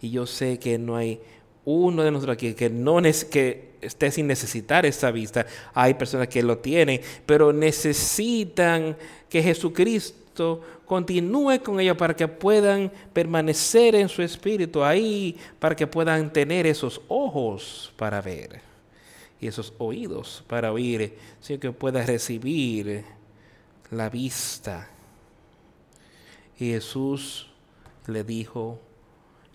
[0.03, 1.21] y yo sé que no hay
[1.65, 5.47] uno de nosotros aquí que no que esté sin necesitar esa vista.
[5.75, 8.97] Hay personas que lo tienen, pero necesitan
[9.29, 15.87] que Jesucristo continúe con ellos para que puedan permanecer en su espíritu ahí, para que
[15.87, 18.61] puedan tener esos ojos para ver
[19.41, 23.05] y esos oídos para oír, sino que pueda recibir
[23.91, 24.89] la vista.
[26.59, 27.49] Y Jesús
[28.07, 28.79] le dijo,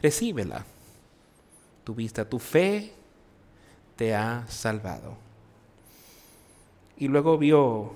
[0.02, 0.66] recíbela.
[1.84, 2.97] Tu vista, tu fe
[3.98, 5.18] te ha salvado.
[6.98, 7.94] Y luego vio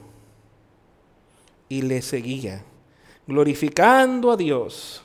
[1.69, 2.63] y le seguía,
[3.25, 5.01] glorificando a Dios.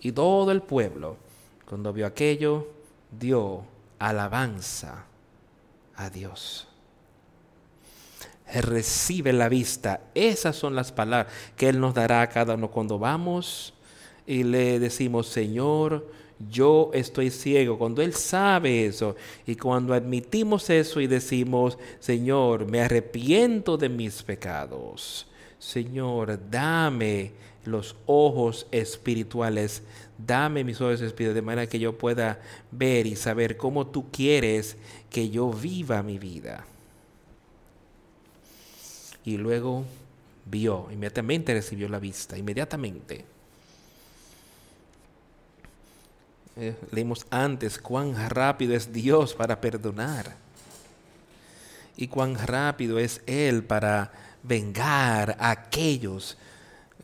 [0.00, 1.16] Y todo el pueblo,
[1.66, 2.68] cuando vio aquello,
[3.10, 3.64] dio
[3.98, 5.06] alabanza
[5.96, 6.68] a Dios.
[8.46, 10.00] Recibe la vista.
[10.14, 13.74] Esas son las palabras que Él nos dará a cada uno cuando vamos
[14.26, 16.06] y le decimos, Señor,
[16.50, 17.78] yo estoy ciego.
[17.78, 19.16] Cuando Él sabe eso
[19.46, 25.26] y cuando admitimos eso y decimos, Señor, me arrepiento de mis pecados.
[25.58, 27.32] Señor, dame
[27.64, 29.82] los ojos espirituales,
[30.18, 34.76] dame mis ojos espirituales de manera que yo pueda ver y saber cómo tú quieres
[35.10, 36.66] que yo viva mi vida.
[39.24, 39.84] Y luego
[40.44, 43.24] vio, inmediatamente recibió la vista, inmediatamente.
[46.56, 50.36] Eh, leímos antes cuán rápido es Dios para perdonar
[51.96, 56.36] y cuán rápido es Él para vengar a aquellos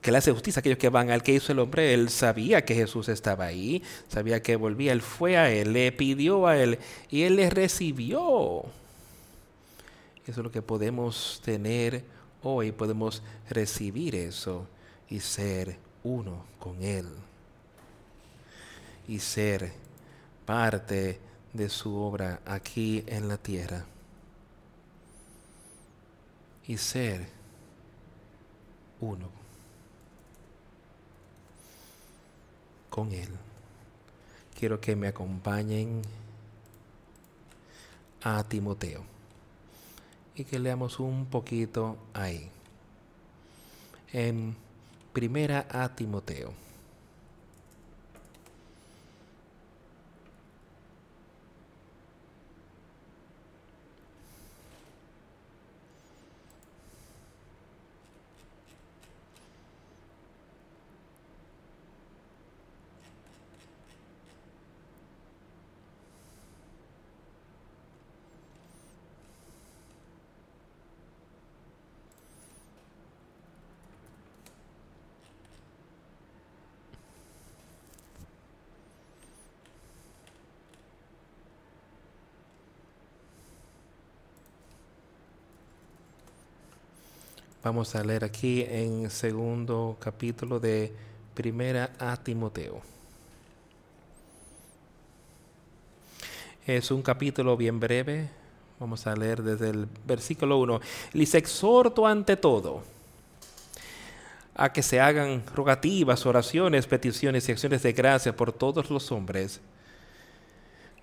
[0.00, 1.92] que le hace justicia aquellos que van al que hizo el hombre.
[1.92, 6.46] Él sabía que Jesús estaba ahí, sabía que volvía, Él fue a Él, le pidió
[6.46, 6.78] a Él
[7.10, 8.64] y Él le recibió.
[10.26, 12.04] Eso es lo que podemos tener
[12.42, 14.66] hoy, podemos recibir eso
[15.08, 17.06] y ser uno con Él
[19.10, 19.72] y ser
[20.46, 21.18] parte
[21.52, 23.84] de su obra aquí en la tierra.
[26.68, 27.26] Y ser
[29.00, 29.28] uno
[32.88, 33.30] con Él.
[34.56, 36.02] Quiero que me acompañen
[38.22, 39.02] a Timoteo
[40.36, 42.48] y que leamos un poquito ahí.
[44.12, 44.54] En
[45.12, 46.69] primera a Timoteo.
[87.62, 90.90] Vamos a leer aquí en segundo capítulo de
[91.34, 92.80] Primera a Timoteo.
[96.66, 98.30] Es un capítulo bien breve.
[98.78, 100.80] Vamos a leer desde el versículo 1.
[101.12, 102.82] Les exhorto ante todo
[104.54, 109.60] a que se hagan rogativas, oraciones, peticiones y acciones de gracia por todos los hombres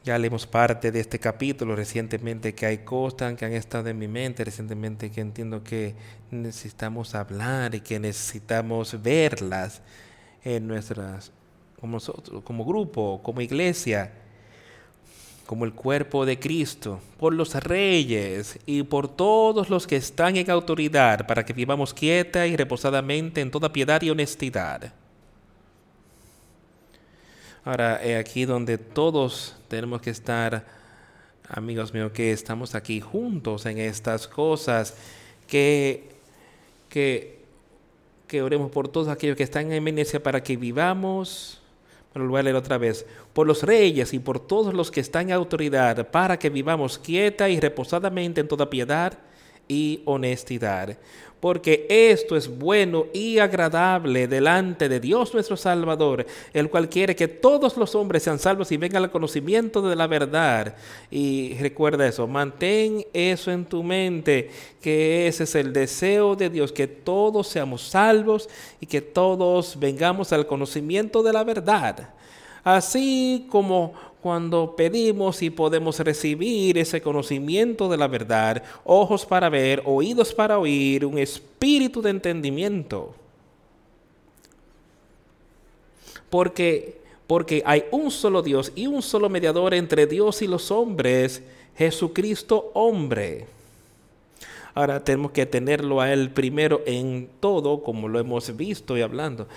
[0.08, 4.08] ya leemos parte de este capítulo recientemente que hay cosas que han estado en mi
[4.08, 5.96] mente recientemente que entiendo que
[6.32, 9.82] necesitamos hablar y que necesitamos verlas
[10.46, 11.34] en nuestras,
[11.78, 14.14] como nosotros, como grupo, como iglesia,
[15.46, 20.50] como el cuerpo de Cristo, por los reyes y por todos los que están en
[20.50, 24.94] autoridad, para que vivamos quieta y reposadamente en toda piedad y honestidad
[27.68, 30.66] Ahora, aquí donde todos tenemos que estar,
[31.50, 34.96] amigos míos, que estamos aquí juntos en estas cosas,
[35.48, 36.08] que,
[36.88, 37.40] que,
[38.26, 41.62] que oremos por todos aquellos que están en eminencia para que vivamos,
[42.14, 45.02] bueno, lo voy a leer otra vez, por los reyes y por todos los que
[45.02, 49.20] están en autoridad, para que vivamos quieta y reposadamente en toda piedad
[49.68, 50.98] y honestidad
[51.40, 57.28] porque esto es bueno y agradable delante de Dios nuestro Salvador, el cual quiere que
[57.28, 60.76] todos los hombres sean salvos y vengan al conocimiento de la verdad.
[61.12, 64.50] Y recuerda eso, mantén eso en tu mente,
[64.82, 70.34] que ese es el deseo de Dios, que todos seamos salvos y que todos vengamos
[70.34, 72.10] al conocimiento de la verdad.
[72.64, 79.82] Así como cuando pedimos y podemos recibir ese conocimiento de la verdad, ojos para ver,
[79.86, 83.14] oídos para oír, un espíritu de entendimiento.
[86.30, 91.42] Porque, porque hay un solo Dios y un solo mediador entre Dios y los hombres,
[91.78, 93.46] Jesucristo hombre.
[94.74, 99.48] Ahora tenemos que tenerlo a Él primero en todo, como lo hemos visto y hablando.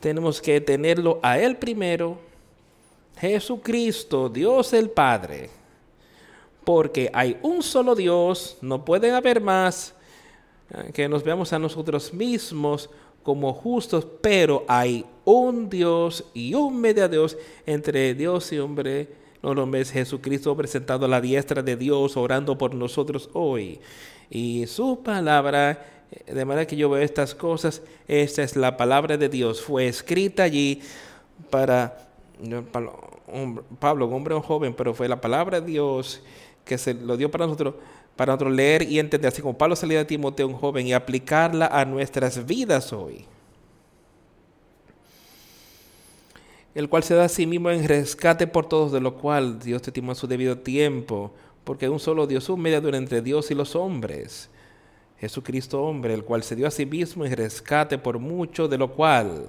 [0.00, 2.18] Tenemos que tenerlo a Él primero
[3.22, 5.48] Jesucristo, Dios el Padre.
[6.64, 9.94] Porque hay un solo Dios, no pueden haber más,
[10.70, 12.90] eh, que nos veamos a nosotros mismos
[13.22, 19.08] como justos, pero hay un Dios y un media Dios entre Dios y hombre.
[19.40, 23.78] No lo ves Jesucristo presentado a la diestra de Dios, orando por nosotros hoy.
[24.30, 29.16] Y su palabra, eh, de manera que yo veo estas cosas, esta es la palabra
[29.16, 30.82] de Dios, fue escrita allí
[31.50, 32.11] para
[33.80, 36.22] Pablo, un hombre joven, pero fue la palabra de Dios
[36.64, 37.74] que se lo dio para nosotros,
[38.16, 41.66] para nosotros leer y entender, así como Pablo salía de Timoteo, un joven, y aplicarla
[41.66, 43.24] a nuestras vidas hoy.
[46.74, 49.82] El cual se da a sí mismo en rescate por todos, de lo cual Dios
[49.82, 51.32] te estima su debido tiempo,
[51.64, 54.48] porque un solo Dios, un mediador entre Dios y los hombres.
[55.18, 58.92] Jesucristo hombre, el cual se dio a sí mismo en rescate por mucho, de lo
[58.92, 59.46] cual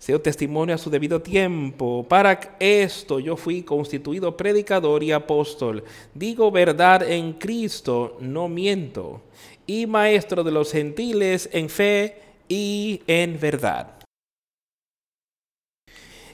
[0.00, 2.06] sea testimonio a su debido tiempo.
[2.08, 5.84] Para esto yo fui constituido predicador y apóstol.
[6.14, 9.20] Digo verdad en Cristo, no miento.
[9.66, 12.16] Y maestro de los gentiles en fe
[12.48, 13.98] y en verdad.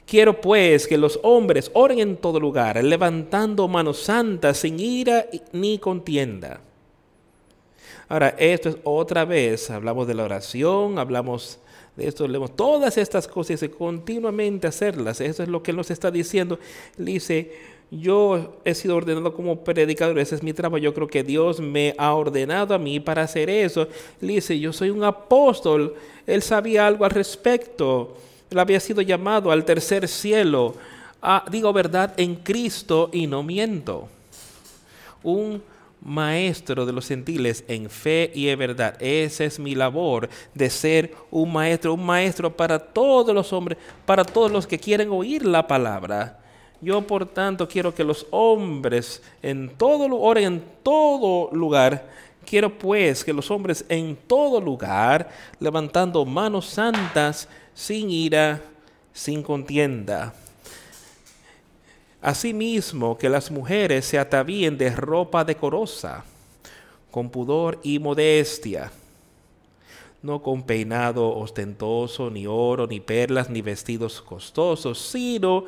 [0.07, 5.81] Quiero pues que los hombres oren en todo lugar, levantando manos santas, sin ira ni
[5.81, 6.61] contienda.
[8.09, 11.59] Ahora, esto es otra vez, hablamos de la oración, hablamos
[11.97, 15.21] de esto leemos todas estas cosas y continuamente hacerlas.
[15.21, 16.59] Eso es lo que él nos está diciendo.
[16.99, 17.53] dice,
[17.91, 20.79] yo he sido ordenado como predicador, ese es mi trabajo.
[20.79, 23.89] Yo creo que Dios me ha ordenado a mí para hacer eso.
[24.21, 25.95] dice, yo soy un apóstol.
[26.27, 28.15] Él sabía algo al respecto.
[28.51, 30.75] Él había sido llamado al tercer cielo.
[31.51, 34.09] digo verdad en Cristo y no miento.
[35.23, 35.63] Un
[36.07, 38.97] maestro de los gentiles en fe y en verdad.
[39.03, 43.77] Esa es mi labor de ser un maestro, un maestro para todos los hombres,
[44.07, 46.39] para todos los que quieren oír la palabra.
[46.81, 52.09] Yo por tanto quiero que los hombres en todo lugar, en todo lugar,
[52.45, 55.29] quiero pues que los hombres en todo lugar,
[55.59, 58.63] levantando manos santas, sin ira,
[59.13, 60.33] sin contienda
[62.21, 66.25] Asimismo, que las mujeres se atavíen de ropa decorosa,
[67.11, 68.91] con pudor y modestia,
[70.23, 75.65] no con peinado ostentoso, ni oro, ni perlas, ni vestidos costosos, sino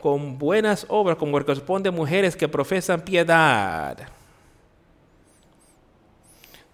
[0.00, 3.98] con buenas obras, como corresponde a mujeres que profesan piedad.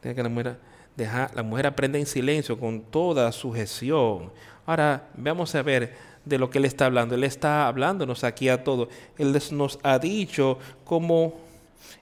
[0.02, 4.30] que la mujer, aprende en silencio con toda sujeción.
[4.66, 7.14] Ahora, vamos a ver de lo que Él está hablando.
[7.14, 8.88] Él está hablándonos aquí a todos.
[9.18, 11.34] Él nos ha dicho cómo,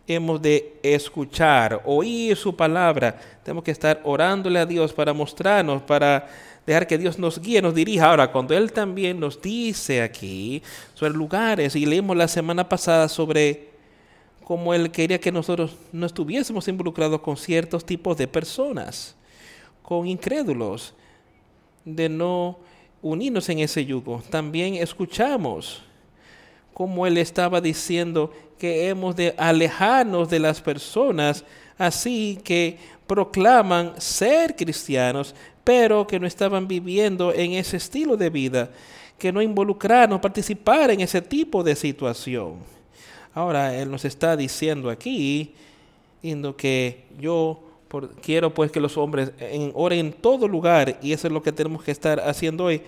[0.06, 3.18] hemos de escuchar, oír su palabra.
[3.42, 6.28] Tenemos que estar orándole a Dios para mostrarnos, para
[6.66, 8.10] dejar que Dios nos guíe, nos dirija.
[8.10, 10.62] Ahora, cuando Él también nos dice aquí
[10.94, 13.70] sobre lugares, y leímos la semana pasada sobre
[14.44, 19.14] cómo Él quería que nosotros no estuviésemos involucrados con ciertos tipos de personas,
[19.82, 20.94] con incrédulos,
[21.84, 22.58] de no
[23.02, 24.22] unirnos en ese yugo.
[24.30, 25.82] También escuchamos
[26.72, 31.44] como él estaba diciendo que hemos de alejarnos de las personas
[31.76, 35.34] así que proclaman ser cristianos,
[35.64, 38.70] pero que no estaban viviendo en ese estilo de vida,
[39.18, 42.56] que no involucraron, participar en ese tipo de situación.
[43.34, 45.54] Ahora él nos está diciendo aquí,
[46.20, 47.71] diciendo que yo
[48.22, 49.32] quiero pues que los hombres
[49.74, 52.82] oren en todo lugar y eso es lo que tenemos que estar haciendo hoy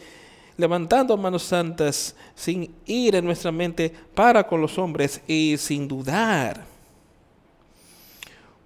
[0.57, 6.65] levantando manos santas sin ir en nuestra mente para con los hombres y sin dudar.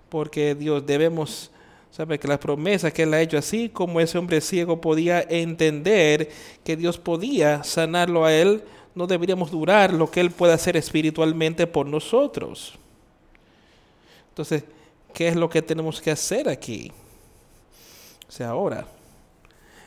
[0.09, 1.51] Porque Dios debemos
[1.91, 6.31] saber que las promesas que Él ha hecho, así como ese hombre ciego podía entender
[6.65, 8.63] que Dios podía sanarlo a Él,
[8.95, 12.75] no deberíamos durar lo que Él pueda hacer espiritualmente por nosotros.
[14.31, 14.65] Entonces,
[15.19, 16.93] ¿qué es lo que tenemos que hacer aquí?
[18.29, 18.87] O sea, ahora.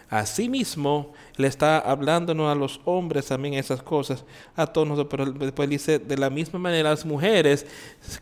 [0.09, 4.25] Asimismo, le está hablándonos a los hombres también esas cosas,
[4.57, 7.65] a todos nosotros, pero después dice de la misma manera las mujeres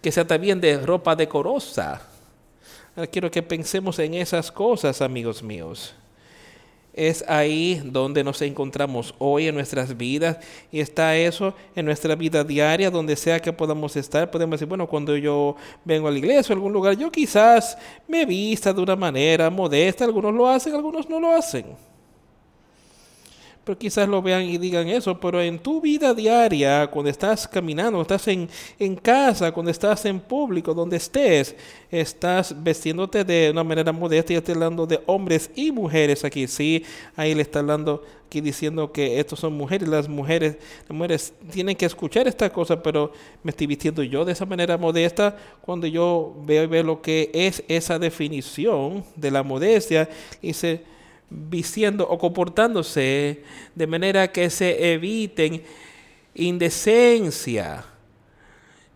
[0.03, 1.99] que se bien de ropa decorosa.
[3.11, 5.95] quiero que pensemos en esas cosas, amigos míos
[6.99, 10.37] es ahí donde nos encontramos hoy en nuestras vidas
[10.69, 14.29] y está eso en nuestra vida diaria, donde sea que podamos estar.
[14.29, 17.77] Podemos decir, bueno, cuando yo vengo a la iglesia o a algún lugar, yo quizás
[18.05, 21.88] me vista de una manera modesta, algunos lo hacen, algunos no lo hacen
[23.69, 28.01] pero quizás lo vean y digan eso, pero en tu vida diaria, cuando estás caminando,
[28.01, 28.49] estás en,
[28.79, 31.55] en casa, cuando estás en público, donde estés,
[31.91, 36.83] estás vestiéndote de una manera modesta y estoy hablando de hombres y mujeres aquí, sí,
[37.15, 40.57] ahí le está hablando aquí diciendo que estos son mujeres, las mujeres,
[40.87, 43.13] las mujeres tienen que escuchar esta cosa, pero
[43.43, 47.29] me estoy vistiendo yo de esa manera modesta cuando yo veo y veo lo que
[47.35, 50.09] es esa definición de la modestia,
[50.53, 50.81] se
[51.29, 53.43] vistiendo o comportándose
[53.75, 55.63] de manera que se eviten
[56.33, 57.83] indecencia,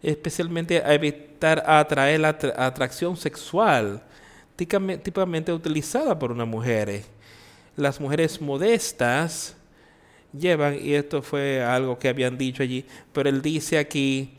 [0.02, 4.02] especialmente a evitar atraer la atracción sexual
[4.56, 7.04] típicamente utilizada por una mujer.
[7.76, 9.56] Las mujeres modestas
[10.32, 14.34] llevan, y esto fue algo que habían dicho allí, pero él dice aquí,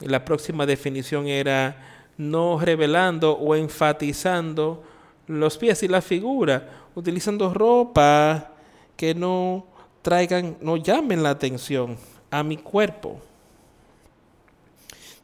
[0.00, 1.76] la próxima definición era
[2.16, 4.84] no revelando o enfatizando
[5.26, 8.52] los pies y la figura, utilizando ropa
[8.96, 9.66] que no
[10.02, 11.96] traigan, no llamen la atención
[12.30, 13.20] a mi cuerpo.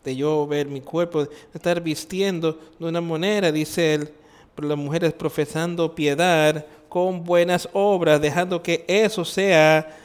[0.05, 4.11] De yo ver mi cuerpo, estar vistiendo de una manera, dice él,
[4.55, 9.97] pero las mujeres profesando piedad con buenas obras, dejando que eso sea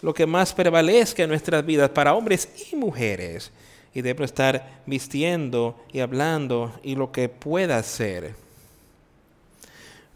[0.00, 3.52] lo que más prevalezca en nuestras vidas para hombres y mujeres.
[3.94, 8.41] Y debo estar vistiendo y hablando y lo que pueda ser.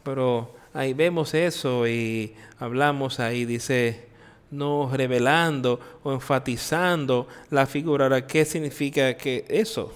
[0.06, 4.06] Pero ahí vemos eso y hablamos ahí, dice,
[4.52, 8.04] no revelando o enfatizando la figura.
[8.04, 9.92] Ahora, ¿qué significa que eso?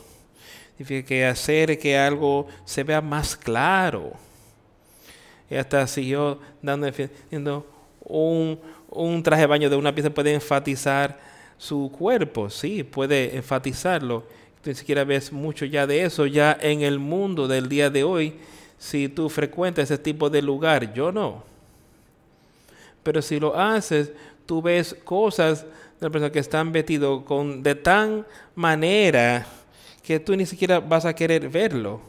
[0.73, 4.15] Significa que hacer que algo se vea más claro.
[5.49, 7.65] Y hasta si yo dando
[8.01, 8.59] un,
[8.89, 11.21] un traje de baño de una pieza puede enfatizar
[11.57, 14.25] su cuerpo, sí, puede enfatizarlo.
[14.65, 18.35] Ni siquiera ves mucho ya de eso ya en el mundo del día de hoy
[18.81, 21.45] si tú frecuentas ese tipo de lugar, yo no.
[23.03, 24.11] Pero si lo haces,
[24.47, 25.69] tú ves cosas de
[26.01, 29.47] las personas que están vestidos con de tan manera
[30.03, 32.01] que tú ni siquiera vas a querer verlo.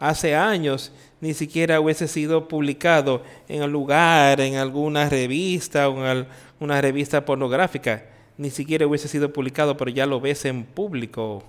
[0.00, 6.26] Hace años ni siquiera hubiese sido publicado en el lugar, en alguna revista o en
[6.58, 8.04] una revista pornográfica.
[8.36, 11.44] Ni siquiera hubiese sido publicado, pero ya lo ves en público.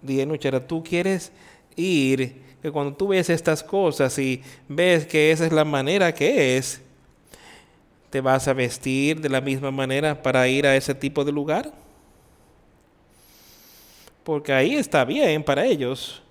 [0.00, 0.26] Dije,
[0.66, 1.32] tú quieres
[1.76, 6.56] ir que cuando tú ves estas cosas y ves que esa es la manera que
[6.56, 6.80] es,
[8.08, 11.70] ¿te vas a vestir de la misma manera para ir a ese tipo de lugar?
[14.22, 16.22] Porque ahí está bien para ellos.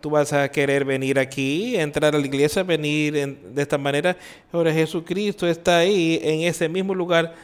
[0.00, 4.16] Tú vas a querer venir aquí, entrar a la iglesia, venir de esta manera.
[4.50, 7.34] Ahora Jesucristo está ahí, en ese mismo lugar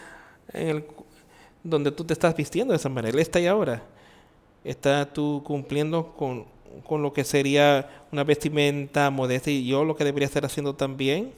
[0.55, 0.85] en el,
[1.62, 3.12] donde tú te estás vistiendo de esa manera.
[3.12, 3.83] Él está ahí ahora.
[4.65, 6.47] Está tú cumpliendo con
[6.86, 11.32] con lo que sería una vestimenta modesta y yo lo que debería estar haciendo también.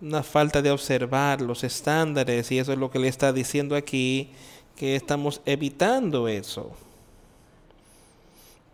[0.00, 4.30] Una falta de observar los estándares y eso es lo que le está diciendo aquí,
[4.76, 6.72] que estamos evitando eso.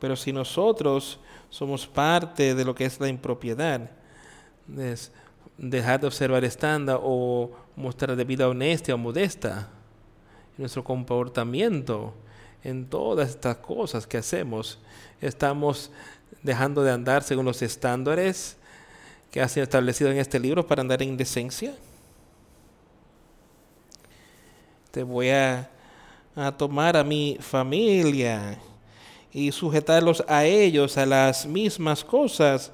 [0.00, 1.18] Pero si nosotros
[1.50, 3.90] somos parte de lo que es la impropiedad,
[4.78, 5.12] es
[5.56, 9.68] dejar de observar estándar o mostrar de vida honesta o modesta,
[10.56, 12.14] nuestro comportamiento,
[12.64, 14.78] en todas estas cosas que hacemos,
[15.20, 15.90] estamos
[16.42, 18.56] dejando de andar según los estándares
[19.30, 21.74] que ha sido establecido en este libro para andar en decencia.
[24.90, 25.70] Te voy a,
[26.34, 28.58] a tomar a mi familia
[29.32, 32.72] y sujetarlos a ellos, a las mismas cosas,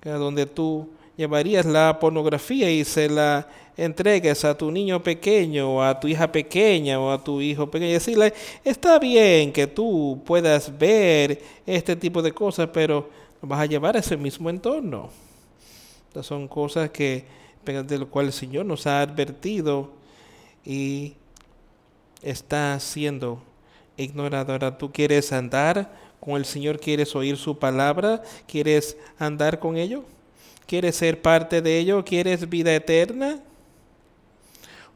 [0.00, 3.48] que donde tú llevarías la pornografía y se la
[3.78, 7.92] entregues a tu niño pequeño o a tu hija pequeña o a tu hijo pequeño
[7.92, 8.34] decirle,
[8.64, 13.08] está bien que tú puedas ver este tipo de cosas, pero
[13.40, 15.10] vas a llevar a ese mismo entorno.
[16.08, 17.24] Estas son cosas que
[17.64, 19.90] de lo cual el Señor nos ha advertido
[20.64, 21.14] y
[22.22, 23.40] está siendo
[23.96, 24.52] ignorado.
[24.52, 30.02] Ahora tú quieres andar con el Señor, quieres oír su palabra, quieres andar con ello,
[30.66, 33.40] quieres ser parte de ello, quieres vida eterna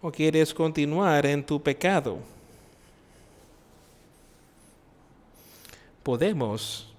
[0.02, 2.18] o quieres continuar en tu pecado.
[6.02, 6.92] Podemos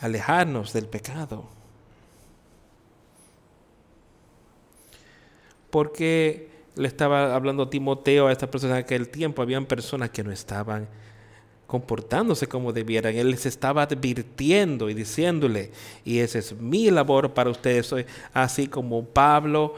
[0.00, 1.44] alejarnos del pecado.
[5.70, 10.32] Porque le estaba hablando Timoteo a esta persona en aquel tiempo, habían personas que no
[10.32, 10.88] estaban
[11.66, 13.14] comportándose como debieran.
[13.14, 15.72] Él les estaba advirtiendo y diciéndole,
[16.06, 17.94] y esa es mi labor para ustedes,
[18.32, 19.74] así como Pablo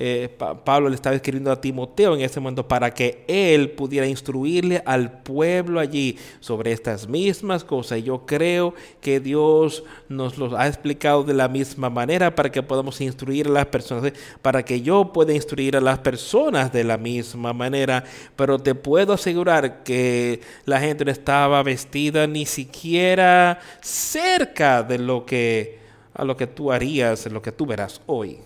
[0.00, 0.28] eh,
[0.64, 5.22] Pablo le estaba escribiendo a Timoteo en ese momento para que él pudiera instruirle al
[5.22, 7.98] pueblo allí sobre estas mismas cosas.
[7.98, 12.62] Y yo creo que Dios nos lo ha explicado de la misma manera para que
[12.62, 16.96] podamos instruir a las personas, para que yo pueda instruir a las personas de la
[16.96, 18.04] misma manera.
[18.36, 25.26] Pero te puedo asegurar que la gente no estaba vestida ni siquiera cerca de lo
[25.26, 25.76] que
[26.14, 28.38] a lo que tú harías, lo que tú verás hoy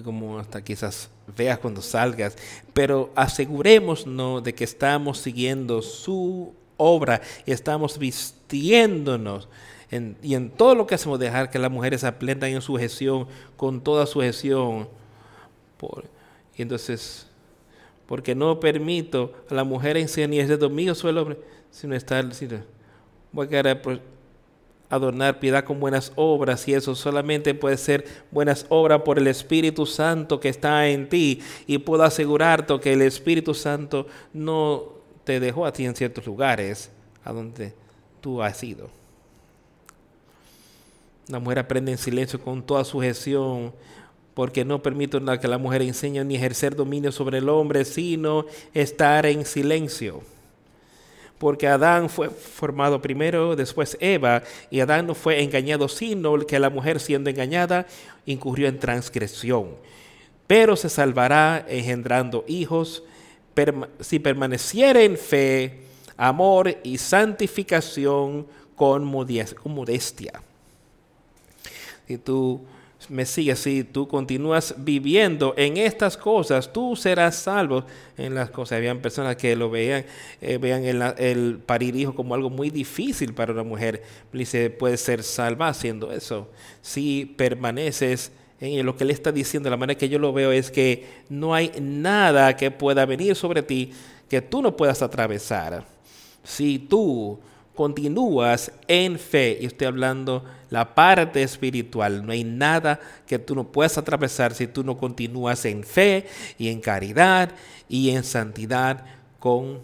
[0.00, 2.36] como hasta quizás veas cuando salgas,
[2.72, 9.48] pero asegurémonos de que estamos siguiendo su obra y estamos vistiéndonos
[10.22, 13.82] y en todo lo que hacemos dejar que las mujeres aprendan en su gestión con
[13.82, 14.88] toda su gestión.
[16.56, 17.26] y entonces,
[18.06, 21.38] porque no permito a la mujer enseñar ni ese domingo sobre el hombre,
[21.70, 22.62] sino estar, sino,
[23.32, 23.82] voy a quedar
[24.92, 29.86] adornar piedad con buenas obras y eso solamente puede ser buenas obras por el Espíritu
[29.86, 34.84] Santo que está en ti y puedo asegurarte que el Espíritu Santo no
[35.24, 36.90] te dejó a ti en ciertos lugares
[37.24, 37.72] a donde
[38.20, 38.90] tú has ido.
[41.28, 43.72] La mujer aprende en silencio con toda sujeción
[44.34, 48.44] porque no permito que la mujer enseñe ni ejercer dominio sobre el hombre, sino
[48.74, 50.20] estar en silencio
[51.42, 56.70] porque Adán fue formado primero, después Eva, y Adán no fue engañado, sino que la
[56.70, 57.88] mujer siendo engañada
[58.26, 59.70] incurrió en transgresión.
[60.46, 63.02] Pero se salvará engendrando hijos
[63.98, 65.80] si permaneciera en fe,
[66.16, 68.46] amor y santificación
[68.76, 70.40] con modestia.
[72.06, 72.60] Si tú
[73.08, 77.84] me sigues, si tú continúas viviendo en estas cosas, tú serás salvo
[78.16, 78.76] en las cosas.
[78.78, 80.04] Habían personas que lo veían,
[80.40, 84.02] eh, vean el, el, parir hijo como algo muy difícil para una mujer.
[84.32, 86.48] Dice, puede ser salva haciendo eso.
[86.80, 90.70] Si permaneces en lo que le está diciendo, la manera que yo lo veo es
[90.70, 93.92] que no hay nada que pueda venir sobre ti
[94.28, 95.84] que tú no puedas atravesar.
[96.42, 97.38] Si tú
[97.74, 103.64] continúas en fe, y estoy hablando la parte espiritual, no hay nada que tú no
[103.64, 106.26] puedas atravesar si tú no continúas en fe
[106.58, 107.50] y en caridad
[107.88, 109.04] y en santidad
[109.38, 109.80] con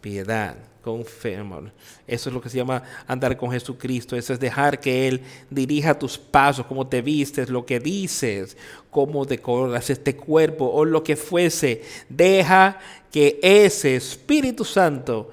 [0.00, 1.72] piedad, con fe, amor.
[2.06, 5.20] Eso es lo que se llama andar con Jesucristo, eso es dejar que Él
[5.50, 8.56] dirija tus pasos, cómo te vistes, lo que dices,
[8.90, 11.82] cómo decoras este cuerpo o lo que fuese.
[12.08, 12.78] Deja
[13.10, 15.30] que ese Espíritu Santo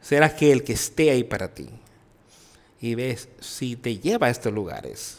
[0.00, 1.68] será aquel que esté ahí para ti.
[2.80, 5.18] Y ves si te lleva a estos lugares.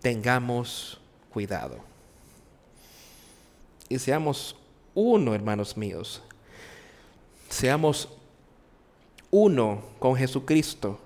[0.00, 0.98] Tengamos
[1.30, 1.78] cuidado.
[3.88, 4.56] Y seamos
[4.94, 6.20] uno, hermanos míos.
[7.48, 8.08] Seamos
[9.30, 10.98] uno con Jesucristo.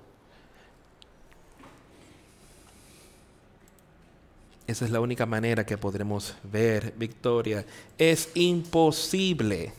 [4.65, 7.65] Esa es la única manera que podremos ver victoria.
[7.97, 9.71] Es imposible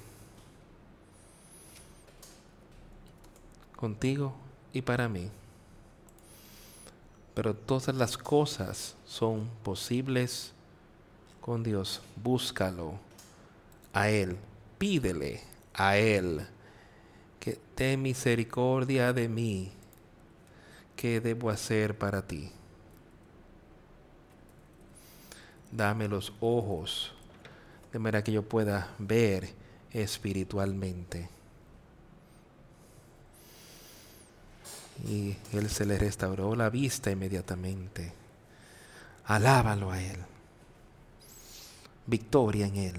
[3.78, 4.34] contigo
[4.72, 5.30] y para mí.
[7.34, 10.50] Pero todas las cosas son posibles
[11.40, 12.98] con Dios, búscalo
[13.92, 14.36] a Él,
[14.78, 15.40] pídele
[15.74, 16.44] a Él
[17.38, 19.70] que ten misericordia de mí,
[20.96, 22.50] ¿qué debo hacer para ti?
[25.70, 27.12] Dame los ojos
[27.92, 29.54] de manera que yo pueda ver
[29.92, 31.37] espiritualmente.
[35.06, 38.12] Y él se le restauró la vista inmediatamente.
[39.26, 40.16] Alábalo a él.
[42.06, 42.96] Victoria en él.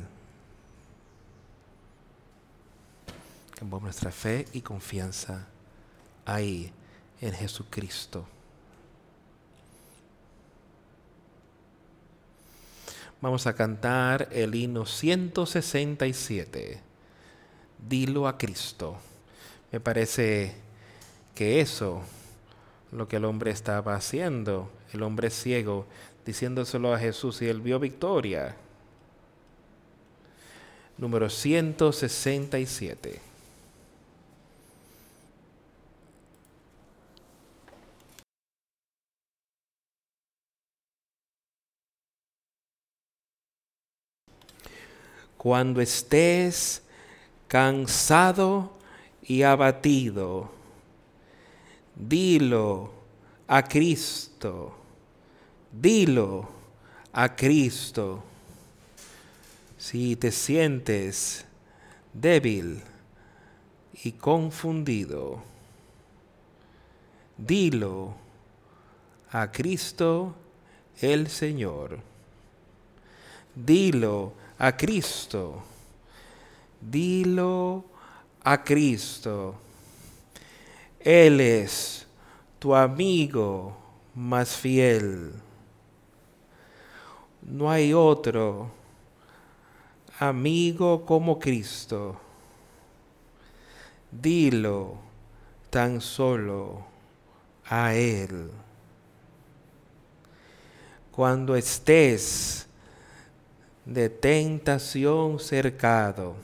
[3.56, 5.48] Que nuestra fe y confianza
[6.26, 6.72] ahí
[7.20, 8.26] en Jesucristo.
[13.22, 16.80] Vamos a cantar el himno 167.
[17.90, 18.98] Dilo a Cristo.
[19.74, 20.69] Me parece
[21.40, 22.02] que eso,
[22.91, 25.86] lo que el hombre estaba haciendo, el hombre ciego,
[26.26, 28.57] diciéndoselo a Jesús y él vio victoria.
[30.98, 33.22] Número 167.
[45.38, 46.82] cuando estés
[47.48, 48.74] cansado
[49.24, 50.59] y abatido,
[52.00, 52.94] dilo
[53.48, 54.74] a Cristo,
[55.72, 56.50] dilo
[57.12, 58.24] a Cristo.
[59.78, 61.46] Si te sientes
[62.14, 62.82] débil
[64.04, 65.42] y confundido,
[67.38, 68.16] dilo
[69.32, 70.36] a Cristo
[71.02, 72.00] el Señor.
[73.56, 75.64] Dilo a Cristo.
[76.80, 77.86] Dilo
[78.44, 79.56] a Cristo.
[81.00, 82.06] Él es
[82.60, 83.78] tu amigo
[84.14, 85.34] más fiel.
[87.42, 88.70] No hay otro
[90.20, 92.20] amigo como Cristo.
[94.12, 94.98] Dilo
[95.70, 96.86] tan solo
[97.66, 98.52] a Él.
[101.12, 102.68] Cuando estés
[103.86, 106.36] de tentación cercado,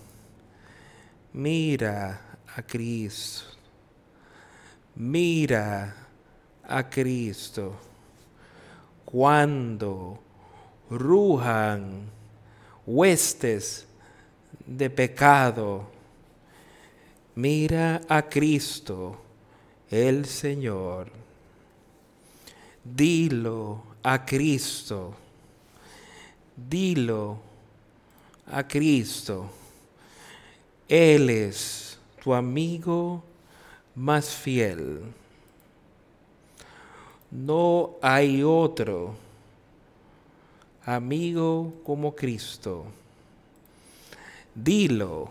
[1.33, 2.21] mira
[2.55, 3.54] a Cristo,
[4.95, 5.95] mira
[6.63, 7.75] a Cristo.
[9.05, 10.19] Cuando
[10.89, 12.09] rujan
[12.85, 13.87] huestes
[14.65, 15.87] de pecado,
[17.35, 19.17] mira a Cristo,
[19.89, 21.11] el Señor.
[22.83, 25.15] Dilo a Cristo
[26.55, 27.39] dilo
[28.47, 29.49] a Cristo.
[30.87, 33.23] Él es tu amigo
[33.95, 35.01] más fiel.
[37.31, 39.15] No hay otro
[40.85, 42.85] amigo como Cristo.
[44.53, 45.29] Dilo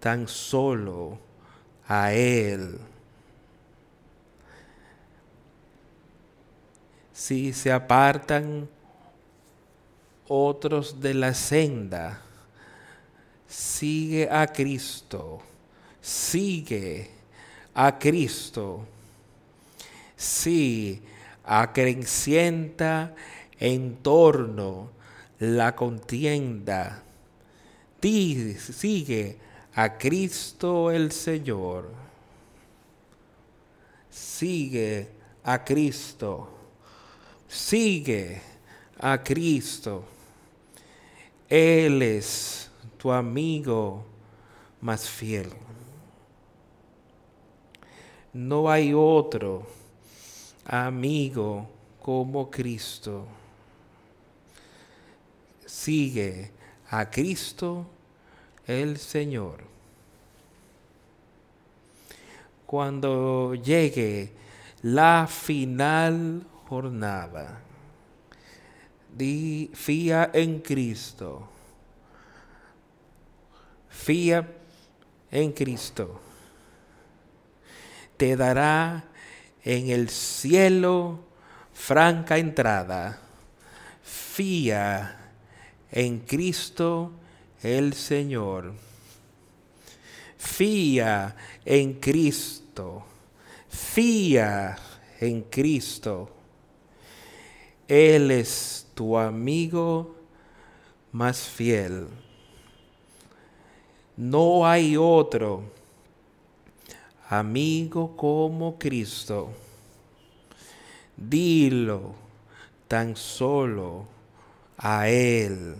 [0.00, 1.18] tan solo
[1.86, 2.78] a Él.
[7.12, 8.68] Si se apartan
[10.28, 12.20] otros de la senda.
[13.46, 15.40] Sigue a Cristo,
[16.00, 17.13] sigue
[17.74, 18.86] a Cristo.
[20.16, 21.02] Sí,
[21.44, 23.14] acrecienta
[23.58, 24.90] en torno
[25.38, 27.02] la contienda.
[28.00, 29.38] Sigue
[29.74, 31.90] a Cristo el Señor.
[34.10, 35.08] Sigue
[35.42, 36.50] a Cristo.
[37.48, 38.42] Sigue
[38.98, 40.04] a Cristo.
[41.48, 44.04] Él es tu amigo
[44.80, 45.63] más fiel.
[48.34, 49.64] No hay otro
[50.64, 51.68] amigo
[52.02, 53.26] como Cristo.
[55.64, 56.50] Sigue
[56.90, 57.86] a Cristo
[58.66, 59.62] el Señor.
[62.66, 64.32] Cuando llegue
[64.82, 67.60] la final jornada,
[69.16, 71.46] Di, fía en Cristo.
[73.88, 74.44] Fía
[75.30, 76.20] en Cristo.
[78.16, 79.04] Te dará
[79.64, 81.20] en el cielo
[81.72, 83.18] franca entrada.
[84.02, 85.16] Fía
[85.90, 87.12] en Cristo
[87.62, 88.74] el Señor.
[90.36, 91.34] Fía
[91.64, 93.04] en Cristo.
[93.68, 94.76] Fía
[95.20, 96.30] en Cristo.
[97.88, 100.16] Él es tu amigo
[101.12, 102.06] más fiel.
[104.16, 105.64] No hay otro
[107.38, 109.52] amigo como Cristo.
[111.16, 112.14] Dilo
[112.88, 114.06] tan solo
[114.76, 115.76] a Él.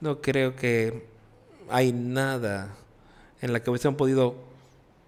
[0.00, 1.06] No creo que
[1.68, 2.74] hay nada
[3.40, 4.36] en la que hubiesen podido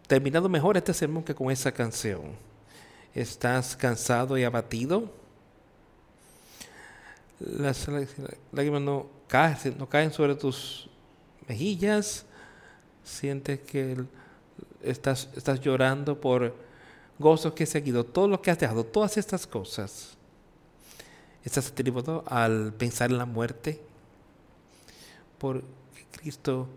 [0.07, 2.23] terminar mejor este sermón que con esa canción.
[3.15, 5.11] ¿Estás cansado y abatido?
[7.39, 7.87] Las
[8.53, 10.89] lágrimas no caen, no caen sobre tus
[11.49, 12.27] mejillas
[13.11, 13.97] Sientes que
[14.83, 16.55] estás, estás llorando por
[17.19, 20.17] gozos que has seguido, todo lo que has dejado, todas estas cosas.
[21.45, 23.81] Estás atribuido al pensar en la muerte.
[25.39, 25.65] Por
[26.13, 26.69] Cristo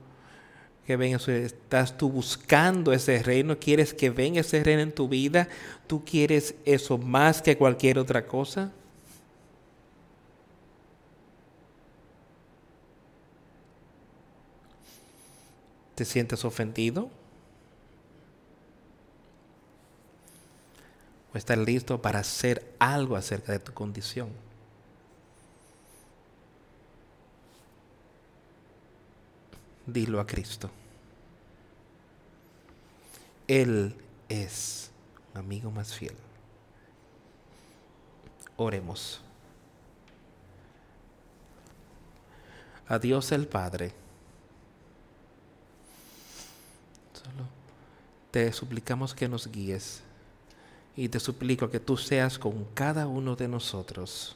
[0.85, 5.47] que venga, estás tú buscando ese reino, quieres que venga ese reino en tu vida,
[5.87, 8.73] tú quieres eso más que cualquier otra cosa.
[16.03, 17.09] ¿Te sientes ofendido?
[21.33, 24.27] ¿O estás listo para hacer algo acerca de tu condición?
[29.85, 30.69] Dilo a Cristo.
[33.47, 33.95] Él
[34.27, 34.91] es
[35.31, 36.17] un amigo más fiel.
[38.57, 39.21] Oremos.
[42.89, 44.02] A Dios el Padre.
[48.31, 50.01] Te suplicamos que nos guíes
[50.95, 54.35] y te suplico que tú seas con cada uno de nosotros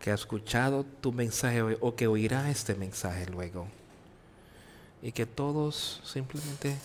[0.00, 3.66] que ha escuchado tu mensaje o que oirá este mensaje luego
[5.02, 6.76] y que todos simplemente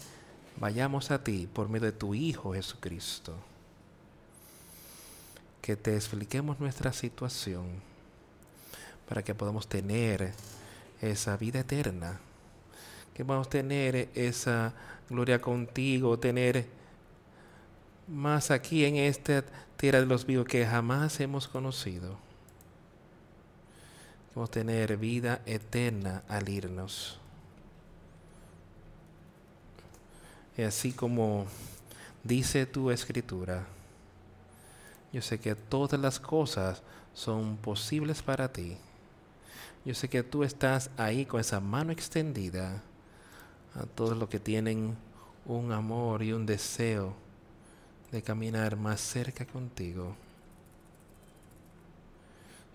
[0.58, 3.34] vayamos a ti por medio de tu Hijo Jesucristo.
[5.62, 7.66] Que te expliquemos nuestra situación
[9.08, 10.34] para que podamos tener
[11.02, 12.20] esa vida eterna,
[13.20, 14.74] que podamos tener esa
[15.10, 16.68] gloria contigo, tener
[18.08, 19.44] más aquí en esta
[19.76, 22.18] tierra de los vivos que jamás hemos conocido.
[24.34, 27.20] Podemos tener vida eterna al irnos.
[30.58, 31.46] Y así como
[32.24, 33.66] dice tu escritura,
[35.12, 36.82] yo sé que todas las cosas
[37.14, 38.78] son posibles para ti.
[39.84, 42.82] Yo sé que tú estás ahí con esa mano extendida
[43.76, 44.96] a todos los que tienen
[45.46, 47.14] un amor y un deseo
[48.12, 50.16] de caminar más cerca contigo.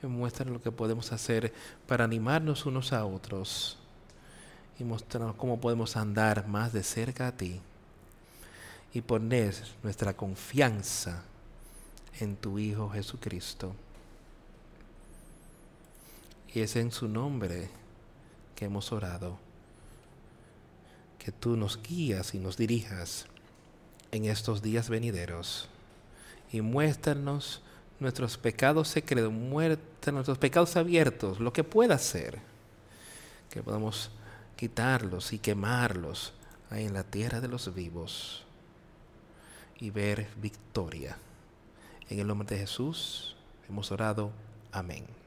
[0.03, 1.51] Muestra lo que podemos hacer
[1.87, 3.79] para animarnos unos a otros
[4.79, 7.61] y mostrarnos cómo podemos andar más de cerca a ti
[8.93, 11.23] y poner nuestra confianza
[12.21, 13.75] en tu Hijo Jesucristo.
[16.53, 17.69] Y es en su nombre
[18.55, 19.44] que hemos orado.
[21.25, 23.27] Que tú nos guías y nos dirijas
[24.13, 25.69] en estos días venideros.
[26.53, 27.63] Y muéstranos
[27.99, 32.39] nuestros pecados secretos, muéstranos nuestros pecados abiertos, lo que pueda ser.
[33.51, 34.11] Que podamos
[34.57, 36.33] quitarlos y quemarlos
[36.71, 38.45] ahí en la tierra de los vivos
[39.81, 41.17] y ver victoria.
[42.09, 43.37] En el nombre de Jesús
[43.69, 44.31] hemos orado.
[44.73, 45.24] Amén.